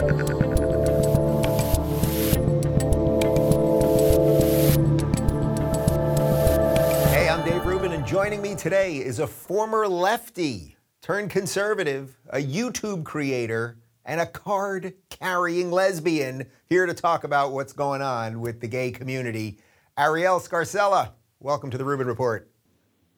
Hey, 0.00 0.06
I'm 7.28 7.44
Dave 7.44 7.66
Rubin, 7.66 7.92
and 7.92 8.06
joining 8.06 8.40
me 8.40 8.54
today 8.54 8.96
is 8.96 9.18
a 9.18 9.26
former 9.26 9.86
lefty 9.86 10.78
turned 11.02 11.28
conservative, 11.28 12.18
a 12.30 12.38
YouTube 12.38 13.04
creator, 13.04 13.76
and 14.06 14.22
a 14.22 14.26
card 14.26 14.94
carrying 15.10 15.70
lesbian 15.70 16.46
here 16.64 16.86
to 16.86 16.94
talk 16.94 17.24
about 17.24 17.52
what's 17.52 17.74
going 17.74 18.00
on 18.00 18.40
with 18.40 18.62
the 18.62 18.68
gay 18.68 18.90
community. 18.90 19.58
Arielle 19.98 20.40
Scarcella, 20.40 21.10
welcome 21.40 21.68
to 21.70 21.76
the 21.76 21.84
Rubin 21.84 22.06
Report. 22.06 22.50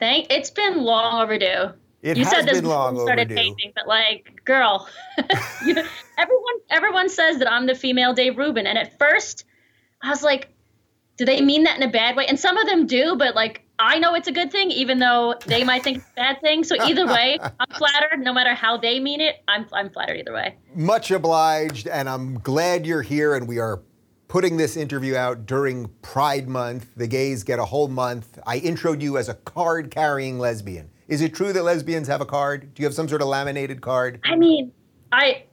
Thank. 0.00 0.32
It's 0.32 0.50
been 0.50 0.78
long 0.78 1.22
overdue. 1.22 1.74
It 2.02 2.16
you 2.16 2.24
said 2.24 2.42
this 2.42 2.60
been 2.60 2.68
long 2.68 2.98
started 2.98 3.30
overdue. 3.30 3.54
taping, 3.54 3.72
but 3.76 3.86
like, 3.86 4.40
girl, 4.44 4.88
you 5.64 5.76
everyone 6.18 6.54
everyone 6.68 7.08
says 7.08 7.38
that 7.38 7.50
I'm 7.50 7.66
the 7.66 7.76
female 7.76 8.12
Dave 8.12 8.36
Rubin, 8.36 8.66
and 8.66 8.76
at 8.76 8.98
first, 8.98 9.44
I 10.02 10.10
was 10.10 10.22
like, 10.24 10.48
do 11.16 11.24
they 11.24 11.40
mean 11.40 11.62
that 11.64 11.76
in 11.76 11.82
a 11.84 11.90
bad 11.90 12.16
way? 12.16 12.26
And 12.26 12.38
some 12.38 12.56
of 12.56 12.66
them 12.66 12.86
do, 12.86 13.14
but 13.16 13.36
like, 13.36 13.64
I 13.78 13.98
know 13.98 14.14
it's 14.14 14.26
a 14.26 14.32
good 14.32 14.50
thing, 14.50 14.70
even 14.72 14.98
though 14.98 15.34
they 15.46 15.62
might 15.62 15.84
think 15.84 15.98
it's 15.98 16.06
a 16.06 16.14
bad 16.14 16.40
thing. 16.40 16.64
So 16.64 16.74
either 16.84 17.06
way, 17.06 17.38
I'm 17.40 17.66
flattered. 17.76 18.18
No 18.18 18.32
matter 18.32 18.54
how 18.54 18.76
they 18.76 18.98
mean 18.98 19.20
it, 19.20 19.36
I'm 19.46 19.66
I'm 19.72 19.90
flattered 19.90 20.16
either 20.16 20.32
way. 20.32 20.56
Much 20.74 21.12
obliged, 21.12 21.86
and 21.86 22.08
I'm 22.08 22.38
glad 22.40 22.86
you're 22.86 23.02
here. 23.02 23.36
And 23.36 23.46
we 23.46 23.58
are 23.58 23.80
putting 24.26 24.56
this 24.56 24.76
interview 24.76 25.14
out 25.14 25.46
during 25.46 25.88
Pride 26.00 26.48
Month. 26.48 26.88
The 26.96 27.06
gays 27.06 27.44
get 27.44 27.58
a 27.58 27.64
whole 27.64 27.88
month. 27.88 28.38
I 28.46 28.58
introed 28.58 29.00
you 29.00 29.18
as 29.18 29.28
a 29.28 29.34
card 29.34 29.90
carrying 29.90 30.38
lesbian. 30.38 30.90
Is 31.08 31.20
it 31.20 31.34
true 31.34 31.52
that 31.52 31.62
lesbians 31.62 32.08
have 32.08 32.20
a 32.20 32.26
card? 32.26 32.74
Do 32.74 32.82
you 32.82 32.86
have 32.86 32.94
some 32.94 33.08
sort 33.08 33.22
of 33.22 33.28
laminated 33.28 33.80
card? 33.80 34.20
I 34.24 34.36
mean, 34.36 34.72
I. 35.10 35.44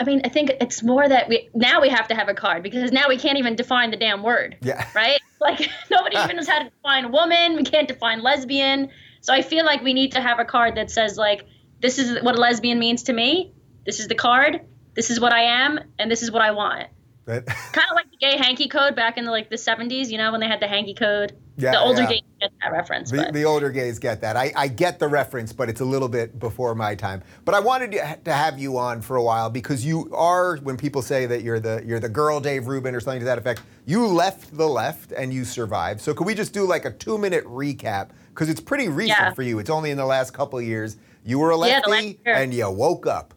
I 0.00 0.04
mean, 0.04 0.20
I 0.24 0.28
think 0.28 0.50
it's 0.60 0.80
more 0.84 1.08
that 1.08 1.28
we 1.28 1.48
now 1.54 1.80
we 1.80 1.88
have 1.88 2.06
to 2.08 2.14
have 2.14 2.28
a 2.28 2.34
card 2.34 2.62
because 2.62 2.92
now 2.92 3.08
we 3.08 3.16
can't 3.16 3.36
even 3.36 3.56
define 3.56 3.90
the 3.90 3.96
damn 3.96 4.22
word. 4.22 4.56
Yeah. 4.62 4.86
Right? 4.94 5.20
Like 5.40 5.68
nobody 5.90 6.16
even 6.16 6.36
knows 6.36 6.46
how 6.48 6.60
to 6.62 6.70
define 6.70 7.10
woman. 7.10 7.56
We 7.56 7.64
can't 7.64 7.88
define 7.88 8.22
lesbian. 8.22 8.90
So 9.22 9.32
I 9.34 9.42
feel 9.42 9.64
like 9.64 9.82
we 9.82 9.94
need 9.94 10.12
to 10.12 10.20
have 10.20 10.38
a 10.38 10.44
card 10.44 10.76
that 10.76 10.90
says 10.92 11.16
like 11.16 11.46
this 11.80 11.98
is 11.98 12.22
what 12.22 12.36
a 12.36 12.40
lesbian 12.40 12.78
means 12.78 13.04
to 13.04 13.12
me. 13.12 13.52
This 13.86 13.98
is 13.98 14.06
the 14.06 14.14
card. 14.14 14.60
This 14.94 15.10
is 15.10 15.18
what 15.18 15.32
I 15.32 15.42
am, 15.64 15.80
and 15.98 16.10
this 16.10 16.22
is 16.22 16.30
what 16.30 16.42
I 16.42 16.52
want. 16.52 16.88
That- 17.24 17.46
Kind 17.46 17.86
of 17.90 17.94
like 17.96 18.10
the 18.10 18.16
gay 18.18 18.36
hanky 18.36 18.68
code 18.68 18.94
back 18.94 19.16
in 19.18 19.24
the 19.24 19.30
like 19.32 19.50
the 19.50 19.56
70s, 19.56 20.10
you 20.10 20.18
know, 20.18 20.30
when 20.32 20.40
they 20.40 20.46
had 20.48 20.60
the 20.60 20.68
hanky 20.68 20.94
code. 20.94 21.36
Yeah, 21.58 21.72
the 21.72 21.80
older 21.80 22.02
yeah. 22.02 22.08
gays 22.08 22.22
get 22.40 22.52
that 22.62 22.72
reference. 22.72 23.10
The, 23.10 23.30
the 23.32 23.42
older 23.44 23.70
gays 23.70 23.98
get 23.98 24.20
that. 24.20 24.36
I, 24.36 24.52
I 24.56 24.68
get 24.68 25.00
the 25.00 25.08
reference, 25.08 25.52
but 25.52 25.68
it's 25.68 25.80
a 25.80 25.84
little 25.84 26.08
bit 26.08 26.38
before 26.38 26.72
my 26.76 26.94
time. 26.94 27.22
But 27.44 27.56
I 27.56 27.60
wanted 27.60 27.90
to 27.92 28.18
to 28.26 28.32
have 28.32 28.60
you 28.60 28.78
on 28.78 29.02
for 29.02 29.16
a 29.16 29.22
while 29.22 29.50
because 29.50 29.84
you 29.84 30.08
are, 30.14 30.58
when 30.58 30.76
people 30.76 31.02
say 31.02 31.26
that 31.26 31.42
you're 31.42 31.58
the 31.58 31.82
you're 31.84 31.98
the 31.98 32.08
girl 32.08 32.38
Dave 32.38 32.68
Rubin 32.68 32.94
or 32.94 33.00
something 33.00 33.18
to 33.20 33.24
that 33.26 33.38
effect, 33.38 33.62
you 33.86 34.06
left 34.06 34.56
the 34.56 34.68
left 34.68 35.10
and 35.10 35.34
you 35.34 35.44
survived. 35.44 36.00
So 36.00 36.14
could 36.14 36.28
we 36.28 36.34
just 36.34 36.52
do 36.54 36.64
like 36.64 36.84
a 36.84 36.92
two 36.92 37.18
minute 37.18 37.44
recap? 37.44 38.10
Because 38.28 38.48
it's 38.48 38.60
pretty 38.60 38.88
recent 38.88 39.18
Yeah. 39.18 39.32
for 39.34 39.42
you. 39.42 39.58
It's 39.58 39.70
only 39.70 39.90
in 39.90 39.96
the 39.96 40.06
last 40.06 40.32
couple 40.32 40.60
of 40.60 40.64
years. 40.64 40.96
You 41.24 41.40
were 41.40 41.50
a 41.50 41.58
Yeah, 41.66 41.80
lefty 41.84 42.20
year. 42.24 42.34
and 42.36 42.54
you 42.54 42.70
woke 42.70 43.06
up. 43.08 43.34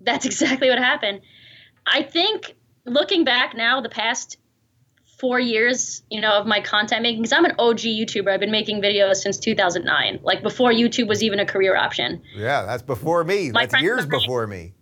That's 0.00 0.24
exactly 0.30 0.68
what 0.70 0.78
happened. 0.78 1.20
I 1.84 2.04
think 2.04 2.54
looking 2.86 3.24
back 3.24 3.56
now, 3.56 3.80
the 3.80 3.88
past 3.88 4.36
four 5.24 5.40
years, 5.40 6.02
you 6.10 6.20
know, 6.20 6.32
of 6.32 6.46
my 6.46 6.60
content 6.60 7.00
making, 7.00 7.22
because 7.22 7.32
I'm 7.32 7.46
an 7.46 7.54
OG 7.58 7.78
YouTuber. 7.78 8.30
I've 8.30 8.40
been 8.40 8.50
making 8.50 8.82
videos 8.82 9.16
since 9.16 9.38
2009, 9.38 10.20
like 10.22 10.42
before 10.42 10.70
YouTube 10.70 11.08
was 11.08 11.22
even 11.22 11.40
a 11.40 11.46
career 11.46 11.74
option. 11.74 12.20
Yeah, 12.36 12.66
that's 12.66 12.82
before 12.82 13.24
me. 13.24 13.50
My 13.50 13.64
that's 13.64 13.82
years 13.82 14.04
before 14.04 14.46
me. 14.46 14.74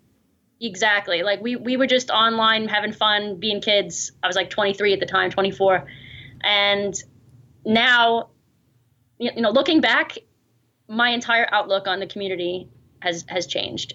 Exactly. 0.61 1.23
Like 1.23 1.41
we 1.41 1.55
we 1.55 1.77
were 1.77 1.87
just 1.87 2.11
online 2.11 2.67
having 2.67 2.93
fun, 2.93 3.39
being 3.39 3.61
kids. 3.61 4.11
I 4.21 4.27
was 4.27 4.35
like 4.35 4.51
23 4.51 4.95
at 4.95 4.99
the 4.99 5.07
time, 5.07 5.31
24, 5.31 5.87
and 6.43 6.93
now, 7.65 8.31
you 9.19 9.31
you 9.37 9.43
know, 9.43 9.51
looking 9.51 9.81
back, 9.81 10.19
my 10.89 11.11
entire 11.11 11.47
outlook 11.53 11.87
on 11.87 12.01
the 12.01 12.09
community 12.09 12.69
has 13.01 13.25
has 13.29 13.47
changed. 13.47 13.95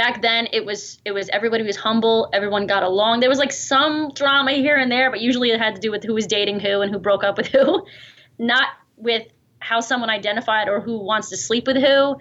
Back 0.00 0.22
then, 0.22 0.48
it 0.50 0.64
was 0.64 0.98
it 1.04 1.12
was 1.12 1.28
everybody 1.28 1.62
was 1.62 1.76
humble, 1.76 2.30
everyone 2.32 2.66
got 2.66 2.82
along. 2.82 3.20
There 3.20 3.28
was 3.28 3.38
like 3.38 3.52
some 3.52 4.12
drama 4.14 4.52
here 4.52 4.76
and 4.76 4.90
there, 4.90 5.10
but 5.10 5.20
usually 5.20 5.50
it 5.50 5.60
had 5.60 5.74
to 5.74 5.80
do 5.82 5.90
with 5.90 6.02
who 6.02 6.14
was 6.14 6.26
dating 6.26 6.58
who 6.60 6.80
and 6.80 6.90
who 6.90 6.98
broke 6.98 7.22
up 7.22 7.36
with 7.36 7.48
who, 7.48 7.84
not 8.38 8.68
with 8.96 9.26
how 9.58 9.80
someone 9.80 10.08
identified 10.08 10.70
or 10.70 10.80
who 10.80 11.04
wants 11.04 11.28
to 11.28 11.36
sleep 11.36 11.66
with 11.66 11.76
who. 11.76 12.16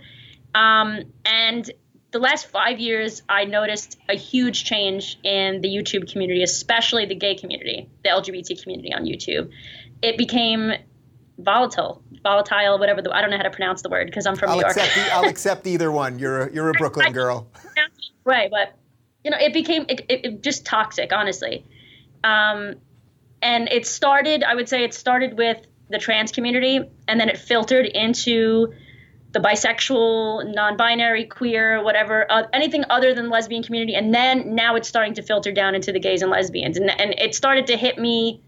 Um, 0.54 1.04
and 1.24 1.72
the 2.12 2.20
last 2.20 2.48
five 2.48 2.82
years, 2.82 3.22
I 3.30 3.46
noticed 3.46 3.98
a 4.10 4.16
huge 4.16 4.66
change 4.66 5.18
in 5.24 5.62
the 5.62 5.70
YouTube 5.70 6.12
community, 6.12 6.44
especially 6.44 7.06
the 7.06 7.16
gay 7.16 7.36
community, 7.36 7.88
the 8.04 8.10
LGBT 8.10 8.62
community 8.62 8.94
on 8.94 9.06
YouTube. 9.06 9.52
It 10.02 10.18
became 10.18 10.74
volatile, 11.40 12.04
volatile, 12.22 12.78
whatever 12.78 13.02
the 13.02 13.12
I 13.12 13.22
don't 13.22 13.30
know 13.30 13.38
how 13.38 13.44
to 13.44 13.50
pronounce 13.50 13.82
the 13.82 13.90
word 13.90 14.08
because 14.08 14.26
I'm 14.26 14.36
from 14.36 14.50
I'll 14.50 14.56
New 14.56 14.62
York. 14.62 14.78
accept. 14.78 15.14
I'll 15.14 15.30
accept 15.30 15.68
either 15.68 15.92
one. 15.92 16.20
You're 16.20 16.48
a, 16.48 16.54
you're 16.54 16.70
a 16.70 16.74
Brooklyn 16.74 17.14
girl. 17.14 17.48
Right, 18.30 18.50
but 18.50 18.78
you 19.24 19.32
know, 19.32 19.38
it 19.40 19.54
became 19.54 19.86
it, 19.90 20.02
it, 20.10 20.26
it 20.26 20.44
just 20.44 20.66
toxic, 20.66 21.12
honestly. 21.12 21.66
Um, 22.24 22.76
and 23.42 23.70
it 23.70 23.86
started, 23.86 24.44
I 24.44 24.56
would 24.56 24.70
say, 24.70 24.84
it 24.84 24.94
started 24.94 25.38
with 25.38 25.66
the 25.90 25.98
trans 25.98 26.32
community, 26.32 26.82
and 27.08 27.20
then 27.20 27.30
it 27.30 27.38
filtered 27.38 27.86
into 27.86 28.74
the 29.32 29.40
bisexual, 29.40 30.54
non-binary, 30.54 31.26
queer, 31.26 31.84
whatever, 31.84 32.32
uh, 32.32 32.44
anything 32.52 32.84
other 32.90 33.14
than 33.14 33.30
lesbian 33.30 33.64
community, 33.64 33.96
and 33.96 34.14
then 34.14 34.56
now 34.56 34.76
it's 34.76 34.88
starting 34.88 35.14
to 35.16 35.22
filter 35.22 35.52
down 35.52 35.76
into 35.76 35.92
the 35.92 36.00
gays 36.00 36.22
and 36.22 36.32
lesbians, 36.32 36.78
and 36.78 36.90
and 36.90 37.14
it 37.18 37.36
started 37.36 37.68
to 37.68 37.78
hit 37.78 37.98
me 37.98 38.42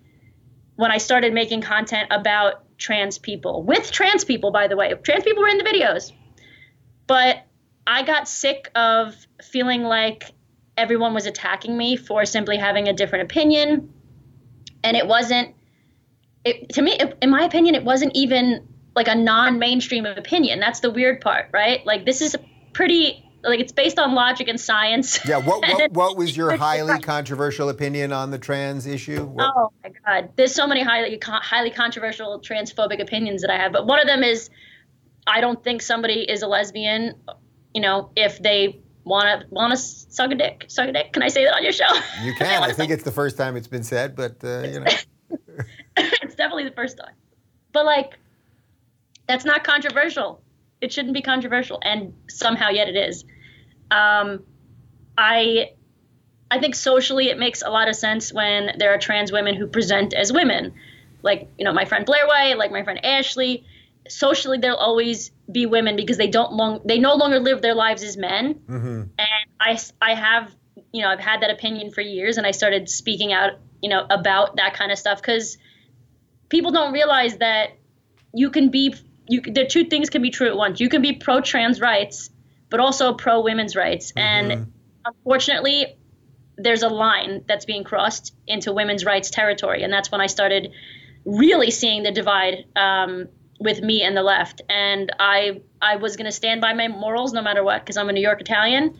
when 0.75 0.91
I 0.91 0.97
started 0.97 1.33
making 1.33 1.61
content 1.61 2.07
about 2.11 2.77
trans 2.77 3.19
people 3.19 3.61
with 3.63 3.91
trans 3.91 4.25
people, 4.25 4.51
by 4.51 4.67
the 4.67 4.75
way. 4.75 4.93
Trans 5.03 5.23
people 5.23 5.43
were 5.43 5.49
in 5.49 5.57
the 5.57 5.63
videos, 5.63 6.11
but 7.07 7.43
I 7.91 8.03
got 8.03 8.29
sick 8.29 8.71
of 8.73 9.13
feeling 9.43 9.83
like 9.83 10.31
everyone 10.77 11.13
was 11.13 11.25
attacking 11.25 11.77
me 11.77 11.97
for 11.97 12.23
simply 12.23 12.55
having 12.55 12.87
a 12.87 12.93
different 12.93 13.25
opinion, 13.25 13.93
and 14.81 14.95
it 14.95 15.05
wasn't. 15.05 15.55
It, 16.45 16.69
to 16.69 16.81
me, 16.81 16.97
in 17.21 17.29
my 17.29 17.43
opinion, 17.43 17.75
it 17.75 17.83
wasn't 17.83 18.15
even 18.15 18.65
like 18.95 19.09
a 19.09 19.15
non-mainstream 19.15 20.05
opinion. 20.05 20.61
That's 20.61 20.79
the 20.79 20.89
weird 20.89 21.19
part, 21.19 21.49
right? 21.51 21.85
Like 21.85 22.05
this 22.05 22.21
is 22.21 22.33
a 22.33 22.39
pretty 22.71 23.25
like 23.43 23.59
it's 23.59 23.73
based 23.73 23.99
on 23.99 24.15
logic 24.15 24.47
and 24.47 24.59
science. 24.59 25.19
Yeah. 25.25 25.37
What 25.37 25.61
what, 25.61 25.91
what 25.93 26.17
was 26.17 26.35
your 26.37 26.55
highly 26.55 26.97
controversial 27.01 27.67
opinion 27.67 28.13
on 28.13 28.31
the 28.31 28.39
trans 28.39 28.87
issue? 28.87 29.25
What- 29.25 29.51
Oh 29.53 29.73
my 29.83 29.91
God! 30.05 30.29
There's 30.37 30.55
so 30.55 30.65
many 30.65 30.81
highly 30.81 31.19
highly 31.21 31.71
controversial 31.71 32.39
transphobic 32.39 33.01
opinions 33.01 33.41
that 33.41 33.51
I 33.51 33.57
have, 33.57 33.73
but 33.73 33.85
one 33.85 33.99
of 33.99 34.07
them 34.07 34.23
is 34.23 34.49
I 35.27 35.41
don't 35.41 35.61
think 35.61 35.81
somebody 35.81 36.21
is 36.21 36.41
a 36.41 36.47
lesbian. 36.47 37.15
You 37.73 37.81
know, 37.81 38.11
if 38.15 38.41
they 38.41 38.79
want 39.03 39.41
to 39.41 39.47
want 39.49 39.71
to 39.71 39.77
suck 39.77 40.31
a 40.31 40.35
dick, 40.35 40.65
suck 40.67 40.89
a 40.89 40.91
dick. 40.91 41.13
Can 41.13 41.23
I 41.23 41.27
say 41.27 41.45
that 41.45 41.55
on 41.55 41.63
your 41.63 41.73
show? 41.73 41.87
You 42.23 42.33
can. 42.37 42.63
I 42.63 42.73
think 42.73 42.91
it's 42.91 43.03
the 43.03 43.11
first 43.11 43.37
time 43.37 43.55
it's 43.55 43.67
been 43.67 43.83
said, 43.83 44.15
but 44.15 44.43
uh, 44.43 44.61
you 44.61 44.79
know. 44.79 44.85
it's 45.97 46.35
definitely 46.35 46.65
the 46.65 46.75
first 46.75 46.97
time. 46.97 47.13
But 47.73 47.85
like, 47.85 48.17
that's 49.27 49.45
not 49.45 49.63
controversial. 49.63 50.41
It 50.81 50.91
shouldn't 50.91 51.13
be 51.13 51.21
controversial, 51.21 51.79
and 51.83 52.13
somehow 52.27 52.69
yet 52.69 52.89
it 52.89 52.95
is. 52.95 53.23
Um, 53.91 54.43
I, 55.17 55.71
I 56.49 56.59
think 56.59 56.75
socially 56.75 57.29
it 57.29 57.37
makes 57.37 57.61
a 57.61 57.69
lot 57.69 57.87
of 57.87 57.95
sense 57.95 58.33
when 58.33 58.71
there 58.77 58.93
are 58.93 58.97
trans 58.97 59.31
women 59.31 59.55
who 59.55 59.67
present 59.67 60.13
as 60.13 60.33
women, 60.33 60.73
like 61.21 61.49
you 61.57 61.65
know 61.65 61.73
my 61.73 61.85
friend 61.85 62.05
Blair 62.05 62.27
White, 62.27 62.57
like 62.57 62.71
my 62.71 62.83
friend 62.83 63.03
Ashley. 63.05 63.65
Socially, 64.07 64.57
there'll 64.57 64.77
always 64.77 65.31
be 65.51 65.65
women 65.65 65.95
because 65.95 66.17
they 66.17 66.27
don't 66.27 66.53
long 66.53 66.81
they 66.85 66.99
no 66.99 67.15
longer 67.15 67.39
live 67.39 67.61
their 67.61 67.75
lives 67.75 68.03
as 68.03 68.17
men. 68.17 68.53
hmm 68.67 69.03
and 69.17 69.27
I, 69.59 69.79
I 70.01 70.15
have 70.15 70.55
you 70.93 71.01
know 71.01 71.09
i've 71.09 71.19
had 71.19 71.41
that 71.41 71.51
opinion 71.51 71.91
for 71.91 72.01
years 72.01 72.37
and 72.37 72.47
i 72.47 72.51
started 72.51 72.89
speaking 72.89 73.33
out 73.33 73.51
you 73.81 73.89
know 73.89 74.05
about 74.09 74.55
that 74.55 74.73
kind 74.73 74.91
of 74.91 74.97
stuff 74.97 75.21
because 75.21 75.57
people 76.49 76.71
don't 76.71 76.93
realize 76.93 77.37
that 77.37 77.71
you 78.33 78.49
can 78.49 78.69
be 78.69 78.95
you 79.27 79.41
the 79.41 79.65
two 79.65 79.85
things 79.85 80.09
can 80.09 80.21
be 80.21 80.29
true 80.29 80.47
at 80.47 80.55
once. 80.57 80.79
You 80.79 80.89
can 80.89 81.01
be 81.01 81.13
pro 81.13 81.41
trans 81.41 81.79
rights 81.79 82.29
but 82.69 82.79
also 82.79 83.13
pro 83.13 83.41
women's 83.41 83.75
rights 83.75 84.13
and 84.15 84.71
unfortunately 85.05 85.97
there's 86.57 86.83
a 86.83 86.89
line 86.89 87.43
that's 87.47 87.65
being 87.65 87.83
crossed 87.83 88.35
into 88.45 88.71
women's 88.71 89.03
rights 89.05 89.29
territory. 89.29 89.83
And 89.83 89.91
that's 89.91 90.11
when 90.11 90.21
i 90.21 90.27
started 90.27 90.71
really 91.25 91.71
seeing 91.71 92.03
the 92.03 92.11
divide 92.11 92.65
um, 92.75 93.27
with 93.61 93.81
me 93.81 94.01
and 94.01 94.15
the 94.17 94.23
left 94.23 94.61
and 94.69 95.11
i 95.19 95.61
i 95.81 95.95
was 95.95 96.15
going 96.15 96.25
to 96.25 96.31
stand 96.31 96.61
by 96.61 96.73
my 96.73 96.87
morals 96.87 97.33
no 97.33 97.41
matter 97.41 97.63
what 97.63 97.81
because 97.81 97.97
i'm 97.97 98.09
a 98.09 98.13
new 98.13 98.21
york 98.21 98.41
italian 98.41 98.97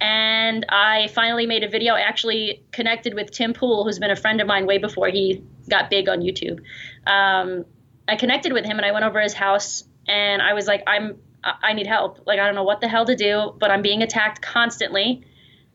and 0.00 0.64
I 0.68 1.08
finally 1.08 1.46
made 1.46 1.64
a 1.64 1.68
video. 1.68 1.94
I 1.94 2.00
actually 2.00 2.64
connected 2.70 3.14
with 3.14 3.30
Tim 3.30 3.52
Pool, 3.52 3.84
who's 3.84 3.98
been 3.98 4.10
a 4.10 4.16
friend 4.16 4.40
of 4.40 4.46
mine 4.46 4.66
way 4.66 4.78
before 4.78 5.08
he 5.08 5.42
got 5.68 5.90
big 5.90 6.08
on 6.08 6.20
YouTube. 6.20 6.60
Um, 7.06 7.64
I 8.06 8.16
connected 8.16 8.52
with 8.52 8.64
him 8.64 8.76
and 8.76 8.86
I 8.86 8.92
went 8.92 9.04
over 9.04 9.20
his 9.20 9.34
house 9.34 9.84
and 10.06 10.40
I 10.40 10.54
was 10.54 10.66
like, 10.66 10.82
I'm, 10.86 11.18
I 11.42 11.54
I 11.62 11.72
need 11.72 11.86
help. 11.86 12.20
Like, 12.26 12.38
I 12.38 12.46
don't 12.46 12.54
know 12.54 12.64
what 12.64 12.80
the 12.80 12.88
hell 12.88 13.06
to 13.06 13.16
do, 13.16 13.54
but 13.58 13.70
I'm 13.70 13.82
being 13.82 14.02
attacked 14.02 14.40
constantly. 14.40 15.24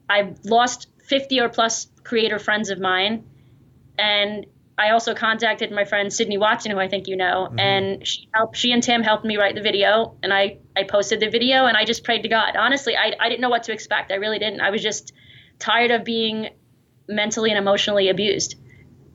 I've 0.10 0.44
lost 0.46 0.88
50 1.06 1.40
or 1.42 1.50
plus 1.50 1.88
creator 2.04 2.40
friends 2.40 2.70
of 2.70 2.80
mine. 2.80 3.26
And 3.98 4.46
I 4.78 4.90
also 4.90 5.14
contacted 5.14 5.72
my 5.72 5.86
friend 5.86 6.12
Sydney 6.12 6.38
Watson, 6.38 6.72
who 6.72 6.80
I 6.80 6.88
think 6.88 7.08
you 7.08 7.16
know, 7.16 7.48
mm-hmm. 7.48 7.60
and 7.60 8.08
she 8.08 8.28
helped. 8.34 8.58
She 8.58 8.72
and 8.72 8.82
Tim 8.82 9.04
helped 9.04 9.24
me 9.24 9.38
write 9.38 9.56
the 9.56 9.62
video, 9.62 10.18
and 10.24 10.34
I 10.34 10.58
I 10.76 10.84
posted 10.84 11.20
the 11.20 11.30
video, 11.30 11.66
and 11.66 11.78
I 11.78 11.86
just 11.86 12.04
prayed 12.04 12.24
to 12.24 12.30
God. 12.30 12.56
Honestly, 12.56 12.96
I 12.96 13.14
I 13.20 13.30
didn't 13.30 13.42
know 13.42 13.50
what 13.50 13.64
to 13.64 13.74
expect. 13.74 14.12
I 14.12 14.16
really 14.16 14.40
didn't. 14.40 14.62
I 14.62 14.72
was 14.72 14.82
just 14.82 15.14
tired 15.60 15.92
of 15.92 16.04
being 16.04 16.50
mentally 17.08 17.52
and 17.52 17.60
emotionally 17.60 18.10
abused, 18.10 18.56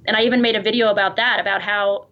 and 0.06 0.16
I 0.16 0.22
even 0.22 0.42
made 0.42 0.54
a 0.54 0.62
video 0.62 0.90
about 0.90 1.16
that, 1.16 1.40
about 1.40 1.62
how 1.62 2.08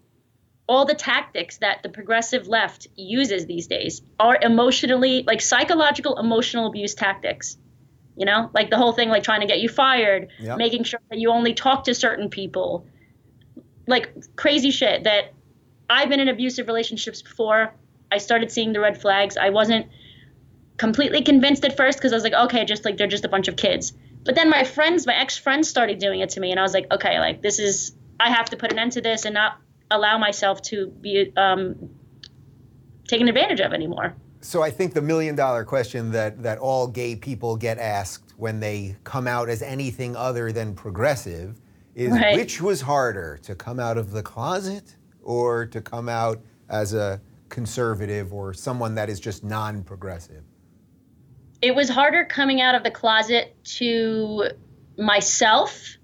all 0.69 0.85
the 0.85 0.95
tactics 0.95 1.59
that 1.59 1.83
the 1.83 1.89
progressive 1.89 2.49
left 2.49 2.89
uses 2.97 3.47
these 3.47 3.69
days 3.69 4.03
are 4.19 4.37
emotionally 4.41 5.23
like 5.25 5.41
psychological 5.41 6.19
emotional 6.19 6.67
abuse 6.67 6.95
tactics 6.95 7.57
you 8.17 8.27
know 8.27 8.51
like 8.53 8.69
the 8.71 8.77
whole 8.77 8.93
thing 8.93 9.09
like 9.09 9.23
trying 9.23 9.43
to 9.43 9.47
get 9.47 9.61
you 9.61 9.69
fired 9.69 10.29
yep. 10.41 10.59
making 10.59 10.83
sure 10.83 10.99
that 11.09 11.19
you 11.19 11.31
only 11.31 11.55
talk 11.55 11.85
to 11.85 11.95
certain 11.95 12.29
people 12.31 12.85
like 13.87 14.13
crazy 14.37 14.71
shit 14.71 15.05
that 15.05 15.33
i've 15.89 16.09
been 16.09 16.21
in 16.21 16.29
abusive 16.29 16.67
relationships 16.67 17.23
before. 17.23 17.73
I 18.11 18.19
started 18.19 18.53
seeing 18.53 18.73
the 18.73 18.79
red 18.79 19.01
flags. 19.01 19.37
I 19.37 19.51
wasn't 19.51 19.87
completely 20.77 21.23
convinced 21.23 21.65
at 21.65 21.77
first 21.77 21.99
because 21.99 22.13
i 22.13 22.17
was 22.17 22.25
like 22.25 22.35
okay 22.35 22.65
just 22.65 22.85
like 22.85 22.97
they're 22.97 23.07
just 23.07 23.25
a 23.25 23.29
bunch 23.29 23.49
of 23.49 23.57
kids. 23.57 23.93
But 24.25 24.35
then 24.35 24.51
my 24.51 24.65
friends 24.65 25.07
my 25.07 25.15
ex-friends 25.15 25.69
started 25.69 25.99
doing 25.99 26.21
it 26.21 26.31
to 26.31 26.41
me 26.41 26.51
and 26.51 26.61
i 26.61 26.63
was 26.63 26.75
like 26.75 26.87
okay 26.93 27.19
like 27.19 27.43
this 27.43 27.59
is 27.59 27.97
i 28.21 28.31
have 28.31 28.51
to 28.51 28.57
put 28.57 28.73
an 28.73 28.79
end 28.79 28.93
to 28.93 29.01
this 29.01 29.25
and 29.25 29.35
not 29.35 29.59
allow 29.91 30.19
myself 30.19 30.63
to 30.63 30.89
be 30.89 31.33
um, 31.37 31.91
taken 33.07 33.29
advantage 33.29 33.61
of 33.61 33.73
anymore. 33.73 34.15
So 34.41 34.63
I 34.63 34.71
think 34.71 34.95
the 34.95 35.03
million 35.03 35.35
dollar 35.35 35.65
question 35.65 36.13
that, 36.13 36.43
that 36.43 36.59
all 36.59 36.87
gay 36.87 37.17
people 37.17 37.57
get 37.57 37.79
asked 37.79 38.35
when 38.37 38.61
they 38.61 38.97
come 39.05 39.27
out 39.27 39.49
as 39.49 39.63
anything 39.63 40.15
other 40.15 40.53
than 40.53 40.75
progressive 40.75 41.61
is 41.97 42.13
right. 42.13 42.37
which 42.37 42.61
was 42.61 42.83
harder, 42.83 43.39
to 43.43 43.57
come 43.57 43.81
out 43.81 43.99
of 43.99 44.13
the 44.13 44.23
closet 44.23 44.95
or 45.23 45.67
to 45.67 45.81
come 45.81 46.09
out 46.09 46.41
as 46.69 46.95
a 46.95 47.21
conservative 47.49 48.33
or 48.33 48.55
someone 48.55 48.95
that 48.95 49.09
is 49.09 49.19
just 49.19 49.43
non 49.43 49.83
progressive? 49.83 50.45
It 51.63 51.75
was 51.75 51.89
harder 51.89 52.25
coming 52.25 52.61
out 52.61 52.75
of 52.75 52.85
the 52.85 52.91
closet 52.91 53.57
to 53.79 54.51
myself 54.99 55.97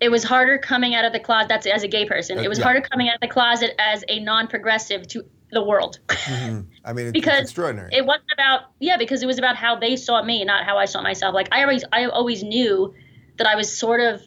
it 0.00 0.10
was 0.10 0.22
harder 0.24 0.58
coming 0.58 0.94
out 0.94 1.04
of 1.04 1.12
the 1.12 1.20
closet 1.20 1.48
that's 1.48 1.66
as 1.66 1.82
a 1.82 1.88
gay 1.88 2.04
person 2.04 2.38
it 2.38 2.48
was 2.48 2.58
uh, 2.58 2.60
yeah. 2.60 2.64
harder 2.64 2.80
coming 2.80 3.08
out 3.08 3.14
of 3.14 3.20
the 3.20 3.28
closet 3.28 3.74
as 3.78 4.04
a 4.08 4.20
non-progressive 4.20 5.06
to 5.06 5.24
the 5.52 5.62
world 5.62 6.00
mm-hmm. 6.08 6.60
i 6.84 6.92
mean 6.92 7.12
because 7.12 7.42
extraordinary 7.42 7.88
it 7.92 8.04
wasn't 8.04 8.26
about 8.34 8.62
yeah 8.80 8.96
because 8.96 9.22
it 9.22 9.26
was 9.26 9.38
about 9.38 9.56
how 9.56 9.78
they 9.78 9.96
saw 9.96 10.22
me 10.22 10.44
not 10.44 10.64
how 10.64 10.76
i 10.76 10.84
saw 10.84 11.00
myself 11.00 11.34
like 11.34 11.48
i 11.52 11.62
always 11.62 11.84
i 11.92 12.04
always 12.06 12.42
knew 12.42 12.92
that 13.38 13.46
i 13.46 13.54
was 13.54 13.74
sort 13.74 14.00
of 14.00 14.20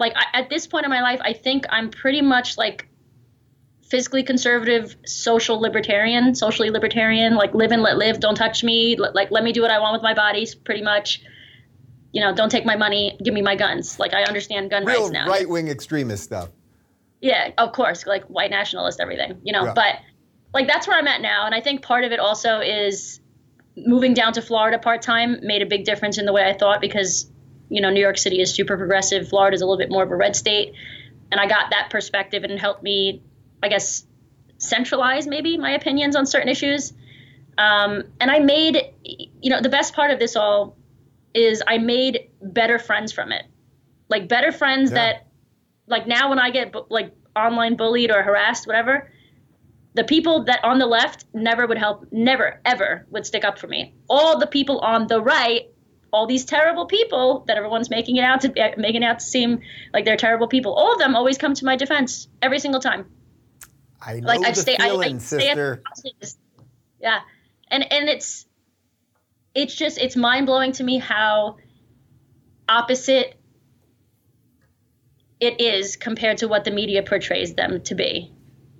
like 0.00 0.14
I, 0.16 0.40
at 0.40 0.50
this 0.50 0.66
point 0.66 0.84
in 0.84 0.90
my 0.90 1.02
life 1.02 1.20
i 1.22 1.32
think 1.32 1.66
i'm 1.70 1.90
pretty 1.90 2.22
much 2.22 2.58
like 2.58 2.88
physically 3.88 4.22
conservative 4.22 4.96
social 5.04 5.60
libertarian 5.60 6.34
socially 6.34 6.70
libertarian 6.70 7.34
like 7.34 7.54
live 7.54 7.72
and 7.72 7.82
let 7.82 7.96
live 7.96 8.20
don't 8.20 8.36
touch 8.36 8.64
me 8.64 8.96
like 8.96 9.30
let 9.30 9.44
me 9.44 9.52
do 9.52 9.62
what 9.62 9.70
i 9.70 9.78
want 9.78 9.92
with 9.92 10.02
my 10.02 10.14
body 10.14 10.46
pretty 10.64 10.82
much 10.82 11.22
you 12.12 12.20
know, 12.20 12.34
don't 12.34 12.50
take 12.50 12.64
my 12.64 12.76
money, 12.76 13.16
give 13.22 13.34
me 13.34 13.42
my 13.42 13.56
guns. 13.56 13.98
Like 13.98 14.14
I 14.14 14.24
understand 14.24 14.70
gun 14.70 14.84
Real 14.84 15.02
rights 15.02 15.12
now. 15.12 15.28
Right 15.28 15.48
wing 15.48 15.68
extremist 15.68 16.24
stuff. 16.24 16.50
Yeah, 17.20 17.50
of 17.58 17.72
course, 17.72 18.06
like 18.06 18.24
white 18.24 18.50
nationalist, 18.50 19.00
everything, 19.00 19.40
you 19.44 19.52
know. 19.52 19.64
Yeah. 19.66 19.74
But 19.74 19.96
like 20.52 20.66
that's 20.66 20.88
where 20.88 20.98
I'm 20.98 21.06
at 21.06 21.20
now, 21.20 21.46
and 21.46 21.54
I 21.54 21.60
think 21.60 21.82
part 21.82 22.04
of 22.04 22.12
it 22.12 22.18
also 22.18 22.60
is 22.60 23.20
moving 23.76 24.14
down 24.14 24.32
to 24.32 24.42
Florida 24.42 24.78
part 24.78 25.02
time 25.02 25.38
made 25.42 25.62
a 25.62 25.66
big 25.66 25.84
difference 25.84 26.18
in 26.18 26.26
the 26.26 26.32
way 26.32 26.44
I 26.44 26.52
thought 26.52 26.80
because 26.80 27.30
you 27.70 27.80
know 27.80 27.90
New 27.90 28.00
York 28.00 28.18
City 28.18 28.40
is 28.40 28.52
super 28.52 28.76
progressive, 28.76 29.28
Florida 29.28 29.54
is 29.54 29.62
a 29.62 29.64
little 29.64 29.78
bit 29.78 29.90
more 29.90 30.02
of 30.02 30.10
a 30.10 30.16
red 30.16 30.36
state, 30.36 30.74
and 31.30 31.40
I 31.40 31.46
got 31.46 31.70
that 31.70 31.88
perspective 31.90 32.44
and 32.44 32.58
helped 32.58 32.82
me, 32.82 33.22
I 33.62 33.68
guess, 33.68 34.04
centralize 34.58 35.26
maybe 35.26 35.56
my 35.56 35.70
opinions 35.72 36.16
on 36.16 36.26
certain 36.26 36.48
issues. 36.48 36.92
Um, 37.56 38.04
and 38.20 38.30
I 38.30 38.38
made, 38.38 38.80
you 39.04 39.50
know, 39.50 39.60
the 39.60 39.68
best 39.68 39.94
part 39.94 40.10
of 40.10 40.18
this 40.18 40.36
all 40.36 40.76
is 41.34 41.62
I 41.66 41.78
made 41.78 42.30
better 42.40 42.78
friends 42.78 43.12
from 43.12 43.32
it. 43.32 43.44
Like 44.08 44.28
better 44.28 44.50
friends 44.50 44.90
yeah. 44.90 44.94
that 44.94 45.26
like 45.86 46.06
now 46.06 46.30
when 46.30 46.38
I 46.38 46.50
get 46.50 46.74
like 46.90 47.14
online 47.36 47.76
bullied 47.76 48.10
or 48.10 48.22
harassed 48.22 48.66
whatever, 48.66 49.10
the 49.94 50.04
people 50.04 50.44
that 50.44 50.64
on 50.64 50.78
the 50.78 50.86
left 50.86 51.26
never 51.34 51.66
would 51.66 51.78
help, 51.78 52.06
never 52.12 52.60
ever 52.64 53.06
would 53.10 53.26
stick 53.26 53.44
up 53.44 53.58
for 53.58 53.66
me. 53.66 53.94
All 54.08 54.38
the 54.38 54.46
people 54.46 54.78
on 54.80 55.06
the 55.06 55.20
right, 55.20 55.69
all 56.12 56.26
these 56.26 56.44
terrible 56.44 56.86
people 56.86 57.44
that 57.46 57.56
everyone's 57.56 57.90
making 57.90 58.16
it 58.16 58.24
out 58.24 58.42
to 58.42 58.58
eh, 58.58 58.74
making 58.76 59.02
it 59.02 59.06
out 59.06 59.20
to 59.20 59.24
seem 59.24 59.60
like 59.92 60.04
they're 60.04 60.16
terrible 60.16 60.48
people. 60.48 60.72
All 60.74 60.92
of 60.92 60.98
them 60.98 61.14
always 61.14 61.38
come 61.38 61.54
to 61.54 61.64
my 61.64 61.76
defense 61.76 62.28
every 62.42 62.58
single 62.58 62.80
time. 62.80 63.06
I 64.00 64.20
know 64.20 64.28
like, 64.28 64.40
the 64.40 64.48
I 64.48 64.52
stay, 64.52 64.76
feeling, 64.78 65.14
I, 65.14 65.16
I 65.16 65.18
sister. 65.18 65.82
yeah, 67.00 67.20
and 67.68 67.92
and 67.92 68.08
it's 68.08 68.46
it's 69.54 69.74
just 69.74 69.98
it's 69.98 70.16
mind 70.16 70.46
blowing 70.46 70.72
to 70.72 70.84
me 70.84 70.98
how 70.98 71.56
opposite 72.68 73.36
it 75.40 75.60
is 75.60 75.96
compared 75.96 76.38
to 76.38 76.48
what 76.48 76.64
the 76.64 76.70
media 76.70 77.02
portrays 77.02 77.54
them 77.54 77.82
to 77.82 77.94
be. 77.94 78.32